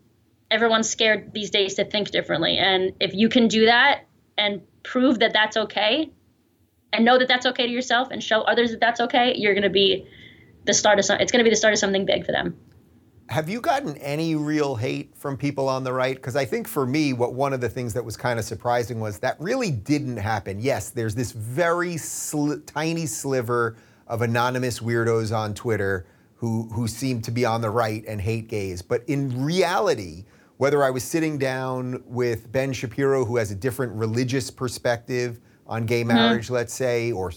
Everyone's 0.49 0.89
scared 0.89 1.33
these 1.33 1.49
days 1.49 1.75
to 1.75 1.85
think 1.85 2.11
differently, 2.11 2.57
and 2.57 2.93
if 2.99 3.13
you 3.13 3.29
can 3.29 3.47
do 3.47 3.65
that 3.65 4.07
and 4.37 4.61
prove 4.83 5.19
that 5.19 5.33
that's 5.33 5.57
okay, 5.57 6.11
and 6.93 7.05
know 7.05 7.17
that 7.17 7.27
that's 7.27 7.45
okay 7.45 7.67
to 7.67 7.71
yourself, 7.71 8.09
and 8.11 8.23
show 8.23 8.41
others 8.41 8.71
that 8.71 8.79
that's 8.79 8.99
okay, 9.01 9.33
you're 9.35 9.53
to 9.63 9.69
be 9.69 10.07
the 10.65 10.73
start 10.73 10.99
of 10.99 11.05
some, 11.05 11.19
it's 11.19 11.31
going 11.31 11.39
to 11.39 11.43
be 11.43 11.49
the 11.49 11.55
start 11.55 11.73
of 11.73 11.79
something 11.79 12.05
big 12.05 12.25
for 12.25 12.31
them. 12.31 12.57
Have 13.31 13.47
you 13.47 13.61
gotten 13.61 13.95
any 13.99 14.35
real 14.35 14.75
hate 14.75 15.15
from 15.15 15.37
people 15.37 15.69
on 15.69 15.85
the 15.85 15.93
right? 15.93 16.17
Because 16.17 16.35
I 16.35 16.43
think 16.43 16.67
for 16.67 16.85
me, 16.85 17.13
what 17.13 17.33
one 17.33 17.53
of 17.53 17.61
the 17.61 17.69
things 17.69 17.93
that 17.93 18.03
was 18.03 18.17
kind 18.17 18.37
of 18.37 18.43
surprising 18.43 18.99
was 18.99 19.19
that 19.19 19.39
really 19.39 19.71
didn't 19.71 20.17
happen. 20.17 20.59
Yes, 20.59 20.89
there's 20.89 21.15
this 21.15 21.31
very 21.31 21.93
sli- 21.93 22.61
tiny 22.65 23.05
sliver 23.05 23.77
of 24.07 24.21
anonymous 24.21 24.81
weirdos 24.81 25.33
on 25.33 25.53
Twitter 25.53 26.05
who, 26.35 26.67
who 26.73 26.89
seem 26.89 27.21
to 27.21 27.31
be 27.31 27.45
on 27.45 27.61
the 27.61 27.69
right 27.69 28.03
and 28.05 28.19
hate 28.19 28.49
gays. 28.49 28.81
But 28.81 29.01
in 29.07 29.45
reality, 29.45 30.25
whether 30.57 30.83
I 30.83 30.89
was 30.89 31.05
sitting 31.05 31.37
down 31.37 32.03
with 32.07 32.51
Ben 32.51 32.73
Shapiro, 32.73 33.23
who 33.23 33.37
has 33.37 33.49
a 33.49 33.55
different 33.55 33.93
religious 33.93 34.51
perspective 34.51 35.39
on 35.67 35.85
gay 35.85 36.01
mm-hmm. 36.01 36.09
marriage, 36.09 36.45
mm-hmm. 36.47 36.55
let's 36.55 36.73
say, 36.73 37.13
or 37.13 37.31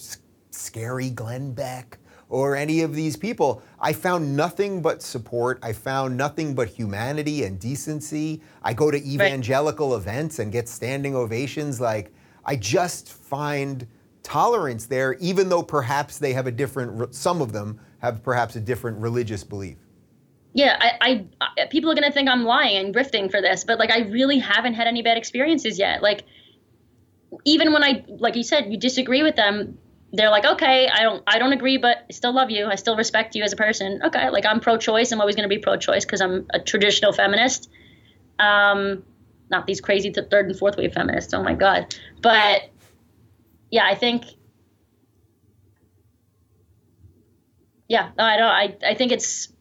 scary 0.50 1.10
Glenn 1.10 1.52
Beck, 1.52 1.98
or 2.28 2.56
any 2.56 2.82
of 2.82 2.94
these 2.94 3.16
people, 3.16 3.62
I 3.80 3.92
found 3.92 4.36
nothing 4.36 4.82
but 4.82 5.02
support. 5.02 5.58
I 5.62 5.72
found 5.72 6.16
nothing 6.16 6.54
but 6.54 6.68
humanity 6.68 7.44
and 7.44 7.58
decency. 7.58 8.42
I 8.62 8.74
go 8.74 8.90
to 8.90 8.96
evangelical 8.96 9.90
right. 9.90 9.96
events 9.98 10.38
and 10.38 10.50
get 10.50 10.68
standing 10.68 11.14
ovations. 11.14 11.80
Like, 11.80 12.12
I 12.44 12.56
just 12.56 13.12
find 13.12 13.86
tolerance 14.22 14.86
there, 14.86 15.14
even 15.14 15.48
though 15.48 15.62
perhaps 15.62 16.18
they 16.18 16.32
have 16.32 16.46
a 16.46 16.52
different, 16.52 17.14
some 17.14 17.40
of 17.40 17.52
them 17.52 17.80
have 17.98 18.22
perhaps 18.22 18.56
a 18.56 18.60
different 18.60 18.98
religious 18.98 19.44
belief. 19.44 19.76
Yeah, 20.54 20.76
I, 20.80 21.26
I 21.40 21.66
people 21.66 21.90
are 21.90 21.96
gonna 21.96 22.12
think 22.12 22.28
I'm 22.28 22.44
lying 22.44 22.76
and 22.76 22.94
grifting 22.94 23.28
for 23.28 23.40
this, 23.40 23.64
but 23.64 23.80
like 23.80 23.90
I 23.90 24.02
really 24.08 24.38
haven't 24.38 24.74
had 24.74 24.86
any 24.86 25.02
bad 25.02 25.18
experiences 25.18 25.80
yet. 25.80 26.00
Like 26.00 26.24
even 27.44 27.72
when 27.72 27.82
I, 27.82 28.04
like 28.06 28.36
you 28.36 28.44
said, 28.44 28.70
you 28.70 28.78
disagree 28.78 29.24
with 29.24 29.34
them, 29.34 29.78
they're 30.16 30.30
like, 30.30 30.44
okay, 30.44 30.88
I 30.88 31.02
don't, 31.02 31.22
I 31.26 31.38
don't 31.38 31.52
agree, 31.52 31.76
but 31.76 31.98
I 32.08 32.12
still 32.12 32.32
love 32.34 32.50
you. 32.50 32.66
I 32.66 32.76
still 32.76 32.96
respect 32.96 33.34
you 33.34 33.42
as 33.42 33.52
a 33.52 33.56
person. 33.56 34.00
Okay, 34.04 34.30
like 34.30 34.46
I'm 34.46 34.60
pro-choice. 34.60 35.12
I'm 35.12 35.20
always 35.20 35.36
gonna 35.36 35.48
be 35.48 35.58
pro-choice 35.58 36.04
because 36.04 36.20
I'm 36.20 36.46
a 36.52 36.60
traditional 36.60 37.12
feminist. 37.12 37.70
Um, 38.38 39.04
not 39.50 39.66
these 39.66 39.80
crazy 39.80 40.12
third 40.12 40.46
and 40.46 40.58
fourth 40.58 40.76
wave 40.76 40.92
feminists. 40.92 41.34
Oh 41.34 41.42
my 41.42 41.54
god, 41.54 41.94
but 42.22 42.62
yeah, 43.70 43.84
I 43.86 43.94
think 43.94 44.24
yeah, 47.88 48.10
no, 48.16 48.24
I 48.24 48.36
don't. 48.36 48.46
I 48.46 48.76
I 48.90 48.94
think 48.94 49.12
it's 49.12 49.52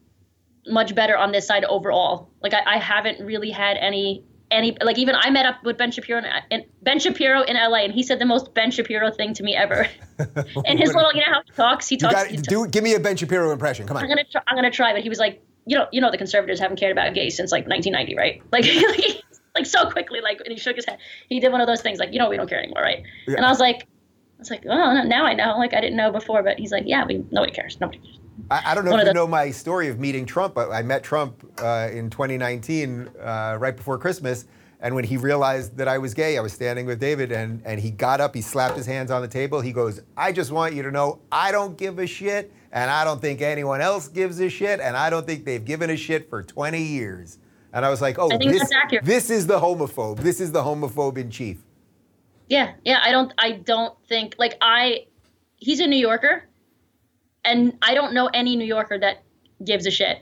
much 0.66 0.94
better 0.94 1.16
on 1.16 1.32
this 1.32 1.46
side 1.46 1.64
overall. 1.64 2.30
Like 2.42 2.54
I, 2.54 2.76
I 2.76 2.78
haven't 2.78 3.24
really 3.24 3.50
had 3.50 3.76
any 3.76 4.24
any 4.50 4.76
like 4.82 4.98
even 4.98 5.14
I 5.14 5.30
met 5.30 5.46
up 5.46 5.62
with 5.64 5.78
Ben 5.78 5.90
Shapiro 5.90 6.22
in, 6.50 6.64
Ben 6.82 6.98
Shapiro 6.98 7.42
in 7.42 7.56
LA 7.56 7.78
and 7.78 7.92
he 7.92 8.02
said 8.02 8.18
the 8.18 8.26
most 8.26 8.54
Ben 8.54 8.70
Shapiro 8.70 9.10
thing 9.10 9.34
to 9.34 9.42
me 9.42 9.54
ever. 9.54 9.86
and 10.66 10.78
his 10.78 10.94
little 10.94 11.12
you 11.12 11.20
know 11.20 11.32
how 11.32 11.42
he 11.44 11.52
talks 11.52 11.88
he 11.88 11.96
talks. 11.96 12.14
Gotta, 12.14 12.36
do 12.36 12.66
give 12.66 12.84
me 12.84 12.94
a 12.94 13.00
Ben 13.00 13.16
Shapiro 13.16 13.52
impression. 13.52 13.86
Come 13.86 13.96
on. 13.96 14.04
I'm 14.04 14.08
gonna 14.08 14.24
try, 14.24 14.42
I'm 14.46 14.56
gonna 14.56 14.70
try, 14.70 14.92
but 14.92 15.02
he 15.02 15.08
was 15.08 15.18
like 15.18 15.42
you 15.66 15.76
know 15.78 15.86
you 15.92 16.00
know 16.00 16.10
the 16.10 16.18
conservatives 16.18 16.60
haven't 16.60 16.78
cared 16.78 16.92
about 16.92 17.14
gays 17.14 17.36
since 17.36 17.50
like 17.50 17.66
1990 17.66 18.16
right 18.16 18.42
like 18.52 18.66
like, 18.66 19.22
like 19.54 19.66
so 19.66 19.90
quickly 19.90 20.20
like 20.20 20.40
and 20.40 20.52
he 20.52 20.58
shook 20.58 20.76
his 20.76 20.84
head 20.84 20.98
he 21.30 21.40
did 21.40 21.50
one 21.52 21.62
of 21.62 21.66
those 21.66 21.80
things 21.80 21.98
like 21.98 22.12
you 22.12 22.18
know 22.18 22.28
we 22.28 22.36
don't 22.36 22.50
care 22.50 22.58
anymore 22.58 22.82
right 22.82 23.02
yeah. 23.26 23.36
and 23.36 23.46
I 23.46 23.48
was 23.48 23.60
like 23.60 23.86
I 24.36 24.40
was 24.40 24.50
like, 24.50 24.64
oh, 24.68 25.02
now 25.04 25.24
I 25.24 25.34
know. 25.34 25.56
Like 25.58 25.74
I 25.74 25.80
didn't 25.80 25.96
know 25.96 26.10
before, 26.10 26.42
but 26.42 26.58
he's 26.58 26.72
like, 26.72 26.84
yeah, 26.86 27.04
we 27.06 27.24
nobody 27.30 27.52
cares. 27.52 27.80
Nobody 27.80 28.00
cares. 28.00 28.18
I, 28.50 28.72
I 28.72 28.74
don't 28.74 28.84
know 28.84 28.90
One 28.92 29.00
if 29.00 29.04
you 29.06 29.10
the- 29.10 29.14
know 29.14 29.26
my 29.26 29.50
story 29.50 29.88
of 29.88 29.98
meeting 29.98 30.26
Trump, 30.26 30.54
but 30.54 30.70
I 30.70 30.82
met 30.82 31.02
Trump 31.02 31.44
uh, 31.62 31.88
in 31.92 32.10
2019, 32.10 33.08
uh, 33.20 33.56
right 33.60 33.76
before 33.76 33.98
Christmas. 33.98 34.46
And 34.80 34.94
when 34.94 35.04
he 35.04 35.16
realized 35.16 35.76
that 35.78 35.88
I 35.88 35.96
was 35.96 36.12
gay, 36.12 36.36
I 36.36 36.40
was 36.42 36.52
standing 36.52 36.84
with 36.84 37.00
David, 37.00 37.32
and, 37.32 37.62
and 37.64 37.80
he 37.80 37.90
got 37.90 38.20
up, 38.20 38.34
he 38.34 38.42
slapped 38.42 38.76
his 38.76 38.84
hands 38.84 39.10
on 39.10 39.22
the 39.22 39.28
table. 39.28 39.62
He 39.62 39.72
goes, 39.72 40.00
I 40.16 40.30
just 40.30 40.52
want 40.52 40.74
you 40.74 40.82
to 40.82 40.90
know 40.90 41.20
I 41.32 41.52
don't 41.52 41.78
give 41.78 41.98
a 41.98 42.06
shit, 42.06 42.52
and 42.70 42.90
I 42.90 43.02
don't 43.04 43.20
think 43.20 43.40
anyone 43.40 43.80
else 43.80 44.08
gives 44.08 44.40
a 44.40 44.50
shit, 44.50 44.80
and 44.80 44.94
I 44.94 45.08
don't 45.08 45.26
think 45.26 45.46
they've 45.46 45.64
given 45.64 45.88
a 45.88 45.96
shit 45.96 46.28
for 46.28 46.42
20 46.42 46.82
years. 46.82 47.38
And 47.72 47.84
I 47.84 47.88
was 47.88 48.02
like, 48.02 48.18
oh, 48.18 48.28
this, 48.36 48.70
this 49.02 49.30
is 49.30 49.46
the 49.46 49.58
homophobe. 49.58 50.18
This 50.18 50.38
is 50.40 50.52
the 50.52 50.62
homophobe 50.62 51.16
in 51.16 51.30
chief. 51.30 51.62
Yeah, 52.48 52.72
yeah. 52.84 53.00
I 53.02 53.10
don't. 53.10 53.32
I 53.38 53.52
don't 53.52 53.96
think 54.06 54.34
like 54.38 54.56
I. 54.60 55.06
He's 55.56 55.80
a 55.80 55.86
New 55.86 55.96
Yorker, 55.96 56.44
and 57.44 57.76
I 57.82 57.94
don't 57.94 58.14
know 58.14 58.26
any 58.32 58.56
New 58.56 58.64
Yorker 58.64 58.98
that 58.98 59.22
gives 59.64 59.86
a 59.86 59.90
shit 59.90 60.18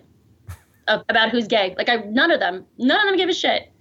about 0.89 1.31
who's 1.31 1.47
gay. 1.47 1.75
Like 1.79 1.89
I, 1.89 1.97
none 1.97 2.31
of 2.31 2.41
them. 2.41 2.67
None 2.79 3.01
of 3.01 3.07
them 3.07 3.17
give 3.17 3.29
a 3.29 3.35
shit. 3.35 3.73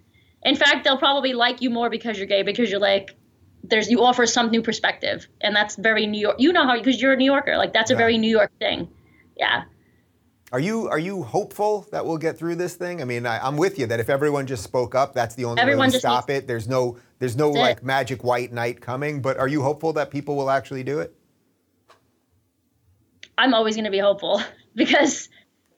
In 0.43 0.55
fact, 0.55 0.83
they'll 0.83 0.97
probably 0.97 1.33
like 1.33 1.61
you 1.61 1.69
more 1.69 1.89
because 1.89 2.17
you're 2.17 2.27
gay 2.27 2.43
because 2.43 2.69
you're 2.71 2.79
like, 2.79 3.15
there's 3.63 3.89
you 3.91 4.03
offer 4.03 4.25
some 4.25 4.49
new 4.49 4.61
perspective, 4.61 5.27
and 5.41 5.55
that's 5.55 5.75
very 5.75 6.07
New 6.07 6.19
York. 6.19 6.37
You 6.39 6.51
know 6.51 6.63
how 6.65 6.75
because 6.77 7.01
you're 7.01 7.13
a 7.13 7.17
New 7.17 7.25
Yorker, 7.31 7.57
like 7.57 7.73
that's 7.73 7.91
a 7.91 7.93
Yeah. 7.93 7.97
very 7.97 8.17
New 8.17 8.29
York 8.29 8.51
thing. 8.59 8.87
Yeah. 9.37 9.63
Are 10.51 10.59
you 10.59 10.89
are 10.89 10.99
you 10.99 11.23
hopeful 11.23 11.87
that 11.91 12.05
we'll 12.05 12.17
get 12.17 12.37
through 12.37 12.55
this 12.55 12.75
thing? 12.75 13.01
I 13.01 13.05
mean, 13.05 13.25
I, 13.25 13.39
I'm 13.45 13.55
with 13.55 13.79
you 13.79 13.85
that 13.87 13.99
if 13.99 14.09
everyone 14.09 14.47
just 14.47 14.63
spoke 14.63 14.95
up, 14.95 15.13
that's 15.13 15.35
the 15.35 15.45
only 15.45 15.61
Everyone 15.61 15.87
way 15.89 15.93
to 15.93 15.99
stop 15.99 16.29
it. 16.29 16.45
There's 16.47 16.67
no 16.67 16.97
there's 17.19 17.37
no 17.37 17.53
That's 17.53 17.57
it. 17.57 17.61
like 17.61 17.83
magic 17.83 18.23
white 18.23 18.51
knight 18.51 18.81
coming. 18.81 19.21
But 19.21 19.37
are 19.37 19.47
you 19.47 19.61
hopeful 19.61 19.93
that 19.93 20.11
people 20.11 20.35
will 20.35 20.49
actually 20.49 20.83
do 20.83 20.99
it? 20.99 21.15
I'm 23.41 23.53
always 23.53 23.75
going 23.75 23.85
to 23.85 23.91
be 23.91 23.99
hopeful 23.99 24.41
because, 24.75 25.29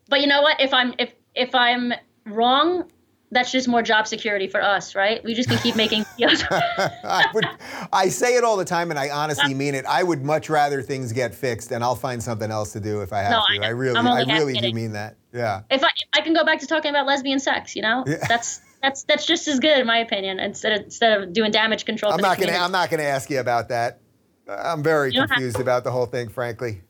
but 0.10 0.21
you 0.21 0.28
know 0.28 0.41
what? 0.41 0.60
If 0.60 0.73
I'm 0.73 0.93
if 0.99 1.13
if 1.34 1.56
I'm 1.56 1.93
wrong, 2.26 2.91
that's 3.32 3.52
just 3.52 3.67
more 3.67 3.82
job 3.82 4.06
security 4.06 4.47
for 4.47 4.62
us, 4.62 4.93
right? 4.95 5.23
We 5.23 5.34
just 5.34 5.49
can 5.49 5.58
keep 5.60 5.76
making 5.76 6.06
deals. 6.17 6.43
I 6.52 7.26
would 7.34 7.45
I 7.91 8.10
say 8.10 8.36
it 8.36 8.43
all 8.43 8.58
the 8.58 8.65
time, 8.65 8.91
and 8.91 8.99
I 8.99 9.10
honestly 9.10 9.54
mean 9.54 9.76
it. 9.76 9.86
I 9.86 10.04
would 10.04 10.23
much 10.23 10.49
rather 10.49 10.82
things 10.82 11.13
get 11.13 11.34
fixed, 11.34 11.71
and 11.71 11.84
I'll 11.84 11.95
find 11.95 12.21
something 12.21 12.52
else 12.52 12.73
to 12.73 12.80
do 12.80 13.02
if 13.02 13.13
I 13.13 13.19
have 13.21 13.32
No, 13.32 13.41
to. 13.56 13.63
I- 13.63 13.67
I 13.67 13.69
really 13.69 13.97
I 13.97 14.38
really 14.38 14.54
do 14.54 14.71
mean 14.73 14.91
that. 14.93 15.15
Yeah. 15.34 15.62
if 15.71 15.84
I 15.84 15.88
if 15.88 16.10
I 16.13 16.21
can 16.21 16.34
go 16.34 16.43
back 16.43 16.60
to 16.60 16.67
talking 16.67 16.89
about 16.91 17.08
lesbian 17.08 17.39
sex, 17.39 17.76
you 17.76 17.82
know, 17.82 18.04
Yeah. 18.06 18.17
that's 18.28 18.62
that's 18.84 19.04
that's 19.06 19.26
just 19.26 19.47
as 19.47 19.60
good 19.60 19.80
in 19.80 19.88
my 19.88 19.97
opinion. 19.99 20.39
Instead 20.39 20.73
of 20.73 20.84
instead 20.86 21.19
of 21.21 21.34
doing 21.34 21.49
damage 21.52 21.86
control. 21.86 22.12
I'm 22.12 22.19
not 22.21 22.38
gonna. 22.38 22.52
I'm 22.52 22.71
not 22.73 22.89
gonna 22.91 23.04
ask 23.04 23.30
you 23.30 23.39
about 23.39 23.69
that. 23.69 23.99
I'm 24.47 24.84
very 24.84 25.13
You 25.13 25.26
confused 25.26 25.60
about 25.62 25.86
the 25.86 25.91
whole 25.91 26.06
thing, 26.06 26.28
frankly. 26.28 26.82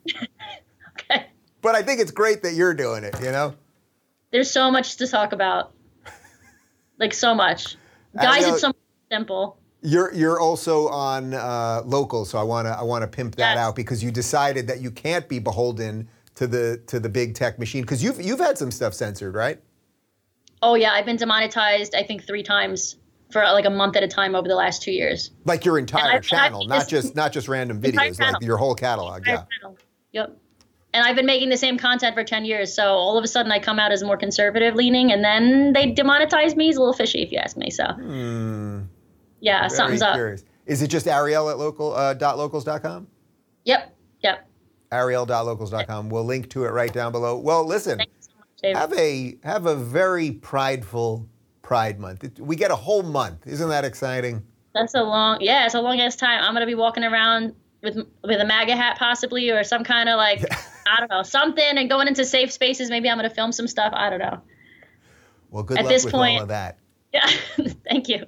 But 1.64 1.74
I 1.76 1.82
think 1.82 2.00
it's 2.00 2.12
great 2.12 2.44
that 2.44 2.54
you're 2.54 2.76
doing 2.76 3.04
it. 3.04 3.20
You 3.20 3.32
know. 3.32 3.56
There's 4.32 4.52
so 4.52 4.70
much 4.70 4.98
to 4.98 5.08
talk 5.08 5.32
about, 5.32 5.74
like 7.00 7.14
so 7.14 7.34
much. 7.34 7.78
Guys, 8.16 8.46
it's 8.46 8.62
so 8.62 8.74
simple. 9.12 9.58
You're 9.82 10.14
you're 10.14 10.40
also 10.40 10.88
on 10.90 11.34
uh, 11.34 11.82
local, 11.86 12.26
so 12.26 12.38
I 12.38 12.44
wanna 12.44 12.70
I 12.70 12.84
wanna 12.84 13.08
pimp 13.08 13.36
that 13.36 13.56
Yes. 13.56 13.58
out 13.58 13.76
because 13.76 14.04
you 14.04 14.12
decided 14.12 14.68
that 14.68 14.82
you 14.82 14.92
can't 14.92 15.28
be 15.28 15.40
beholden 15.40 16.08
to 16.36 16.48
the 16.48 16.82
to 16.88 17.00
the 17.00 17.10
big 17.10 17.36
tech 17.36 17.60
machine 17.60 17.82
because 17.82 18.04
you've 18.04 18.22
you've 18.22 18.40
had 18.40 18.58
some 18.58 18.72
stuff 18.72 18.94
censored, 18.94 19.34
right? 19.34 19.60
Oh 20.62 20.76
yeah, 20.76 20.92
I've 20.94 21.06
been 21.06 21.18
demonetized. 21.18 21.96
I 21.96 22.04
think 22.04 22.26
three 22.26 22.44
times 22.44 22.96
for 23.32 23.42
like 23.44 23.66
a 23.66 23.70
month 23.70 23.96
at 23.96 24.04
a 24.04 24.08
time 24.08 24.36
over 24.36 24.48
the 24.48 24.56
last 24.56 24.84
two 24.84 24.92
years. 24.92 25.32
Like 25.46 25.66
your 25.66 25.78
entire 25.78 26.02
I've- 26.02 26.10
and 26.10 26.18
I've 26.18 26.24
channel, 26.24 26.66
not 26.68 26.88
just 26.88 27.16
not 27.16 27.34
just 27.34 27.48
random 27.48 27.82
videos, 27.82 28.20
like 28.20 28.42
your 28.42 28.58
whole 28.58 28.76
catalog. 28.76 29.24
Yeah. 29.28 29.44
Yep. 30.14 30.38
And 30.94 31.04
I've 31.06 31.16
been 31.16 31.26
making 31.26 31.50
the 31.50 31.58
same 31.58 31.78
content 31.78 32.14
for 32.16 32.24
10 32.24 32.46
years. 32.46 32.74
So 32.74 32.84
all 32.84 33.18
of 33.18 33.24
a 33.24 33.28
sudden 33.28 33.52
I 33.52 33.58
come 33.60 33.80
out 33.80 33.92
as 33.92 34.04
more 34.04 34.16
conservative 34.18 34.76
leaning 34.76 35.12
and 35.12 35.24
then 35.24 35.74
they 35.74 35.92
demonetize 35.92 36.56
me. 36.56 36.70
It's 36.70 36.78
a 36.78 36.82
little 36.82 36.94
fishy 36.94 37.24
if 37.24 37.32
you 37.32 37.40
ask 37.40 37.58
me. 37.58 37.70
So, 37.72 37.84
yeah, 37.84 37.94
Hmm. 37.98 38.80
Very 39.42 39.70
something's 39.70 40.02
up. 40.02 40.14
curious. 40.16 40.44
Is 40.66 40.82
it 40.82 40.88
just 40.90 41.08
Arielle 41.08 41.50
at 41.52 41.58
local 41.58 41.94
uh, 41.94 42.14
dot 42.14 42.38
locals.com? 42.38 43.08
Yep. 43.66 43.96
Yep. 44.22 44.48
Arielle.locals.com. 44.92 46.10
We'll 46.10 46.24
link 46.26 46.50
to 46.52 46.66
it 46.66 46.70
right 46.70 46.94
down 46.94 47.12
below. 47.12 47.38
Well, 47.38 47.66
listen, 47.66 48.00
so 48.20 48.32
much, 48.38 48.76
have 48.78 48.94
a 48.94 49.38
have 49.44 49.66
a 49.66 49.76
very 49.76 50.32
prideful 50.32 51.28
Pride 51.64 52.00
Month. 52.00 52.24
It- 52.24 52.40
we 52.40 52.56
get 52.56 52.72
a 52.72 52.76
whole 52.76 53.04
month. 53.04 53.48
Isn't 53.48 53.70
that 53.70 53.84
exciting? 53.86 54.44
That's 54.76 54.94
a 54.96 55.02
long, 55.04 55.38
yeah, 55.42 55.66
it's 55.66 55.76
a 55.76 55.82
long 55.82 56.00
ass 56.00 56.16
time. 56.16 56.42
I'm 56.44 56.54
going 56.54 56.62
to 56.62 56.68
be 56.68 56.76
walking 56.76 57.04
around 57.04 57.54
with 57.82 57.96
with 58.24 58.40
a 58.42 58.46
MAGA 58.46 58.76
hat 58.76 58.98
possibly 58.98 59.50
or 59.50 59.64
some 59.64 59.84
kind 59.84 60.10
of 60.10 60.18
like, 60.18 60.42
I 60.88 61.00
don't 61.00 61.10
know, 61.10 61.24
something 61.24 61.64
and 61.78 61.90
going 61.90 62.08
into 62.08 62.26
safe 62.26 62.52
spaces. 62.52 62.90
Maybe 62.90 63.10
I'm 63.10 63.18
going 63.18 63.30
to 63.30 63.34
film 63.36 63.52
some 63.52 63.68
stuff. 63.68 63.94
I 63.96 64.10
don't 64.10 64.20
know. 64.20 64.40
Well, 65.52 65.64
good 65.64 65.78
At 65.78 65.86
luck 65.86 65.94
this 65.94 66.06
with 66.06 66.14
point- 66.14 66.38
all 66.38 66.42
of 66.44 66.48
that. 66.50 66.78
Yeah. 67.14 67.30
Thank 67.88 68.10
you. 68.10 68.26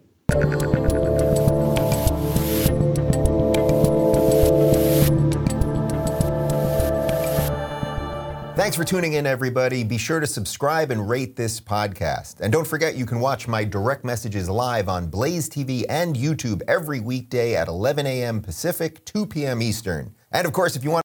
Thanks 8.55 8.77
for 8.77 8.85
tuning 8.85 9.13
in, 9.13 9.25
everybody. 9.27 9.83
Be 9.83 9.97
sure 9.97 10.21
to 10.21 10.25
subscribe 10.25 10.89
and 10.89 11.09
rate 11.09 11.35
this 11.35 11.59
podcast. 11.59 12.39
And 12.39 12.53
don't 12.53 12.65
forget, 12.65 12.95
you 12.95 13.05
can 13.05 13.19
watch 13.19 13.49
my 13.49 13.65
direct 13.65 14.05
messages 14.05 14.49
live 14.49 14.87
on 14.87 15.07
Blaze 15.07 15.49
TV 15.49 15.83
and 15.89 16.15
YouTube 16.15 16.61
every 16.65 17.01
weekday 17.01 17.55
at 17.57 17.67
11 17.67 18.05
a.m. 18.05 18.41
Pacific, 18.41 19.03
2 19.03 19.25
p.m. 19.25 19.61
Eastern. 19.61 20.15
And 20.31 20.47
of 20.47 20.53
course, 20.53 20.77
if 20.77 20.85
you 20.85 20.89
want 20.91 21.03